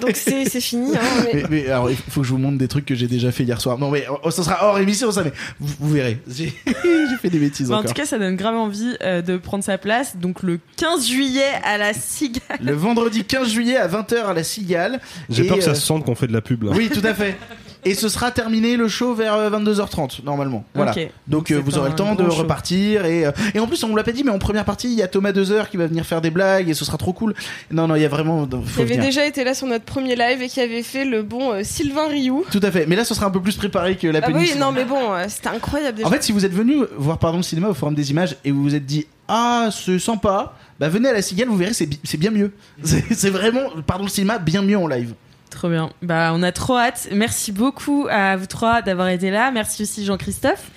[0.00, 0.96] Donc c'est c'est fini.
[0.96, 3.06] hein, mais- Mais, mais alors, il faut que je vous montre des trucs que j'ai
[3.06, 3.78] déjà fait hier soir.
[3.78, 6.18] Non, mais oh, ça sera hors émission, ça, mais vous, vous verrez.
[6.28, 9.64] J'ai j'ai fait des bêtises en tout cas, ça donne grave envie euh, de prendre
[9.64, 10.16] sa place.
[10.16, 12.42] Donc le 15 juillet à la Cigale.
[12.62, 15.00] Le vendredi 15 juillet à 20h à la Cigale.
[15.28, 16.72] J'ai Et, peur que ça euh, se sente qu'on fait de la pub là.
[16.74, 17.36] Oui, tout à fait.
[17.84, 20.64] Et ce sera terminé le show vers euh, 22h30 normalement.
[20.74, 20.90] Voilà.
[20.92, 20.96] Ok.
[20.98, 22.36] Donc, Donc, euh, c'est vous aurez un le temps de show.
[22.36, 24.88] repartir et euh, et en plus on vous l'a pas dit mais en première partie
[24.88, 27.12] il y a Thomas Dezer qui va venir faire des blagues et ce sera trop
[27.12, 27.34] cool.
[27.70, 29.04] Non non il y a vraiment faut avait venir.
[29.06, 32.08] déjà été là sur notre premier live et qui avait fait le bon euh, Sylvain
[32.08, 32.44] Rioux.
[32.50, 32.86] Tout à fait.
[32.86, 35.12] Mais là ce sera un peu plus préparé que la Ah oui, non mais bon,
[35.14, 36.08] euh, c'était incroyable déjà.
[36.08, 38.50] En fait, si vous êtes venu voir Pardon le cinéma au Forum des images et
[38.50, 41.86] vous vous êtes dit ah c'est sympa, bah venez à la Cigale, vous verrez c'est
[41.86, 42.52] bi- c'est bien mieux.
[42.82, 45.14] C'est c'est vraiment Pardon le cinéma bien mieux en live.
[45.50, 45.90] Trop bien.
[46.02, 47.08] Bah, on a trop hâte.
[47.12, 49.50] Merci beaucoup à vous trois d'avoir été là.
[49.50, 50.70] Merci aussi Jean-Christophe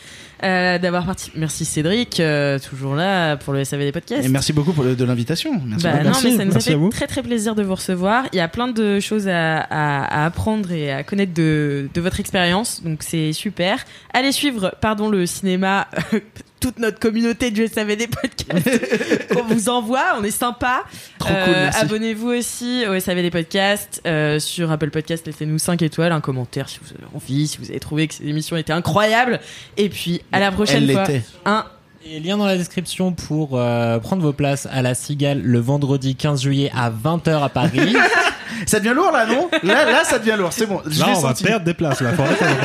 [0.43, 1.39] euh, d'avoir participé.
[1.39, 4.26] Merci Cédric, euh, toujours là pour le SAV des podcasts.
[4.26, 5.61] Et merci beaucoup pour le- de l'invitation.
[5.65, 6.03] Merci Bah beaucoup.
[6.03, 8.26] non, Merci, mais ça nous a fait très très plaisir de vous recevoir.
[8.34, 12.01] Il y a plein de choses à, à- à apprendre et à connaître de, de
[12.01, 13.86] votre expérience, donc c'est super.
[14.13, 15.88] Allez suivre, pardon, le cinéma,
[16.64, 20.86] toute notre communauté du SAV des podcasts qu'on vous envoie, on est sympa.
[21.20, 21.53] Trop cool.
[21.82, 26.70] Abonnez-vous aussi au SAV des podcasts euh, sur Apple Podcasts, laissez-nous 5 étoiles, un commentaire
[26.70, 29.41] si vous avez envie, si vous avez trouvé que cette émission était incroyable.
[29.76, 31.05] Et puis à la prochaine Elle fois.
[31.45, 31.66] Un
[32.05, 36.16] Et lien dans la description pour euh, prendre vos places à la Cigale le vendredi
[36.16, 37.93] 15 juillet à 20h à Paris.
[38.68, 39.49] Ça devient lourd là, non?
[39.64, 40.53] Là, là, ça devient lourd.
[40.53, 40.80] C'est bon.
[40.86, 42.11] Je Là, on va perdre des places là.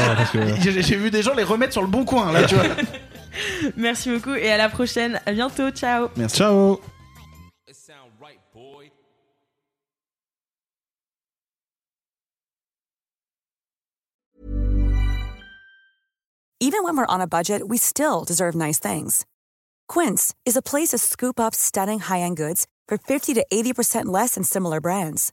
[0.62, 2.64] J'ai vu des gens les remettre sur le bon coin là, tu vois.
[3.76, 5.20] Merci beaucoup et à la prochaine.
[5.26, 5.70] À bientôt.
[5.70, 6.10] Ciao.
[6.16, 6.36] Merci.
[6.36, 6.80] Ciao.
[7.66, 8.90] It sound right, boy.
[16.60, 19.24] Even when we're on a budget, we still deserve nice things.
[19.88, 24.34] Quince is a place to scoop up stunning high-end goods for 50 to 80% less
[24.34, 25.32] than similar brands.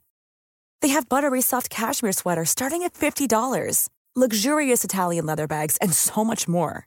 [0.82, 6.24] They have buttery soft cashmere sweaters starting at $50, luxurious Italian leather bags, and so
[6.24, 6.86] much more.